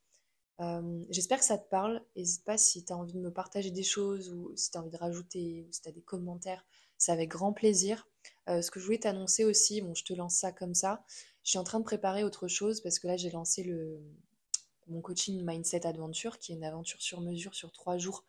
Euh, 0.61 1.05
j'espère 1.11 1.39
que 1.39 1.45
ça 1.45 1.59
te 1.59 1.69
parle. 1.69 2.05
N'hésite 2.17 2.45
pas 2.45 2.59
si 2.59 2.85
tu 2.85 2.93
as 2.93 2.97
envie 2.97 3.13
de 3.13 3.21
me 3.21 3.33
partager 3.33 3.71
des 3.71 3.83
choses 3.83 4.31
ou 4.31 4.53
si 4.57 4.71
tu 4.71 4.79
as 4.79 4.81
envie 4.81 4.91
de 4.91 4.97
rajouter 4.97 5.65
ou 5.69 5.73
si 5.73 5.83
tu 5.83 5.89
as 5.89 5.93
des 5.93 6.03
commentaires. 6.03 6.65
C'est 6.97 7.13
avec 7.13 7.29
grand 7.29 7.53
plaisir. 7.53 8.09
ce 8.49 8.69
que 8.73 8.81
je 8.81 8.85
voulais 8.85 8.99
t'annoncer 8.99 9.45
aussi, 9.45 9.81
bon, 9.81 9.95
je 9.95 10.03
te 10.03 10.13
lance 10.13 10.35
ça 10.35 10.51
comme 10.51 10.75
ça. 10.75 11.05
Je 11.45 11.51
suis 11.51 11.59
en 11.59 11.65
train 11.65 11.79
de 11.79 11.85
préparer 11.85 12.25
autre 12.25 12.49
chose 12.49 12.81
parce 12.81 12.99
que 12.99 13.07
là, 13.07 13.17
j'ai 13.17 13.31
lancé 13.31 13.65
mon 14.89 15.01
coaching 15.01 15.45
Mindset 15.47 15.87
Adventure, 15.87 16.41
qui 16.41 16.51
est 16.51 16.57
une 16.57 16.65
aventure 16.65 17.01
sur 17.01 17.21
mesure 17.21 17.55
sur 17.55 17.71
trois 17.71 17.99
jours, 17.99 18.25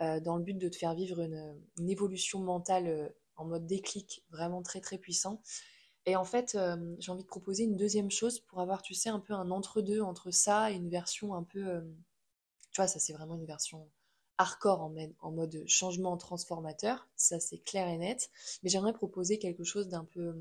dans 0.00 0.36
le 0.36 0.42
but 0.42 0.58
de 0.58 0.68
te 0.68 0.76
faire 0.76 0.94
vivre 0.94 1.20
une, 1.20 1.58
une 1.78 1.88
évolution 1.88 2.40
mentale 2.40 3.10
en 3.36 3.46
mode 3.46 3.66
déclic 3.66 4.22
vraiment 4.30 4.62
très 4.62 4.82
très 4.82 4.98
puissant. 4.98 5.40
Et 6.06 6.16
en 6.16 6.24
fait, 6.24 6.54
euh, 6.54 6.96
j'ai 6.98 7.12
envie 7.12 7.22
de 7.22 7.28
proposer 7.28 7.64
une 7.64 7.76
deuxième 7.76 8.10
chose 8.10 8.40
pour 8.40 8.60
avoir, 8.60 8.82
tu 8.82 8.94
sais, 8.94 9.10
un 9.10 9.20
peu 9.20 9.34
un 9.34 9.50
entre-deux 9.50 10.00
entre 10.00 10.30
ça 10.30 10.70
et 10.70 10.74
une 10.74 10.88
version 10.88 11.34
un 11.34 11.42
peu. 11.42 11.66
Euh, 11.66 11.80
tu 12.72 12.80
vois, 12.80 12.86
ça 12.86 12.98
c'est 12.98 13.12
vraiment 13.12 13.34
une 13.34 13.46
version 13.46 13.88
hardcore 14.38 14.80
en, 15.20 15.30
mode 15.30 15.64
changement 15.66 16.16
transformateur, 16.16 17.08
ça 17.16 17.40
c'est 17.40 17.58
clair 17.58 17.88
et 17.88 17.98
net. 17.98 18.30
Mais 18.62 18.70
j'aimerais 18.70 18.94
proposer 18.94 19.38
quelque 19.38 19.64
chose 19.64 19.88
d'un 19.88 20.04
peu, 20.04 20.34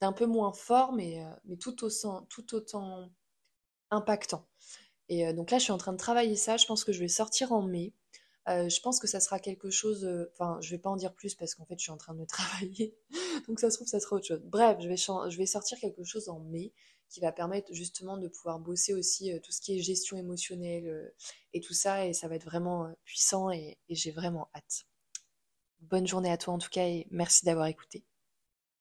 d'un 0.00 0.12
peu 0.12 0.24
moins 0.24 0.52
fort, 0.52 0.92
mais, 0.92 1.22
euh, 1.22 1.30
mais 1.44 1.56
tout, 1.56 1.84
autant, 1.84 2.22
tout 2.30 2.54
autant 2.54 3.10
impactant. 3.90 4.46
Et 5.08 5.32
donc 5.34 5.50
là, 5.50 5.58
je 5.58 5.64
suis 5.64 5.72
en 5.72 5.78
train 5.78 5.92
de 5.92 5.98
travailler 5.98 6.36
ça. 6.36 6.56
Je 6.56 6.64
pense 6.64 6.84
que 6.84 6.92
je 6.92 7.00
vais 7.00 7.08
sortir 7.08 7.52
en 7.52 7.62
mai. 7.62 7.92
Euh, 8.48 8.68
je 8.68 8.80
pense 8.80 8.98
que 8.98 9.06
ça 9.06 9.20
sera 9.20 9.38
quelque 9.38 9.70
chose. 9.70 10.04
Euh, 10.04 10.30
enfin, 10.32 10.58
je 10.60 10.70
vais 10.70 10.78
pas 10.78 10.90
en 10.90 10.96
dire 10.96 11.14
plus 11.14 11.34
parce 11.34 11.54
qu'en 11.54 11.64
fait, 11.64 11.78
je 11.78 11.82
suis 11.84 11.92
en 11.92 11.96
train 11.96 12.14
de 12.14 12.24
travailler. 12.26 12.96
Donc, 13.46 13.60
ça 13.60 13.70
se 13.70 13.76
trouve, 13.76 13.88
ça 13.88 14.00
sera 14.00 14.16
autre 14.16 14.26
chose. 14.26 14.42
Bref, 14.44 14.78
je 14.80 14.88
vais, 14.88 14.96
je 14.96 15.36
vais 15.36 15.46
sortir 15.46 15.78
quelque 15.78 16.04
chose 16.04 16.28
en 16.28 16.40
mai 16.40 16.72
qui 17.08 17.20
va 17.20 17.30
permettre 17.30 17.72
justement 17.74 18.16
de 18.16 18.26
pouvoir 18.26 18.58
bosser 18.58 18.94
aussi 18.94 19.32
euh, 19.32 19.38
tout 19.38 19.52
ce 19.52 19.60
qui 19.60 19.76
est 19.76 19.82
gestion 19.82 20.16
émotionnelle 20.16 21.12
et 21.52 21.60
tout 21.60 21.74
ça. 21.74 22.06
Et 22.06 22.14
ça 22.14 22.28
va 22.28 22.36
être 22.36 22.44
vraiment 22.44 22.92
puissant 23.04 23.50
et 23.50 23.78
j'ai 23.90 24.10
vraiment 24.12 24.48
hâte. 24.54 24.86
Bonne 25.80 26.06
journée 26.06 26.30
à 26.30 26.38
toi 26.38 26.54
en 26.54 26.58
tout 26.58 26.70
cas 26.70 26.86
et 26.86 27.06
merci 27.10 27.44
d'avoir 27.44 27.66
écouté. 27.66 28.04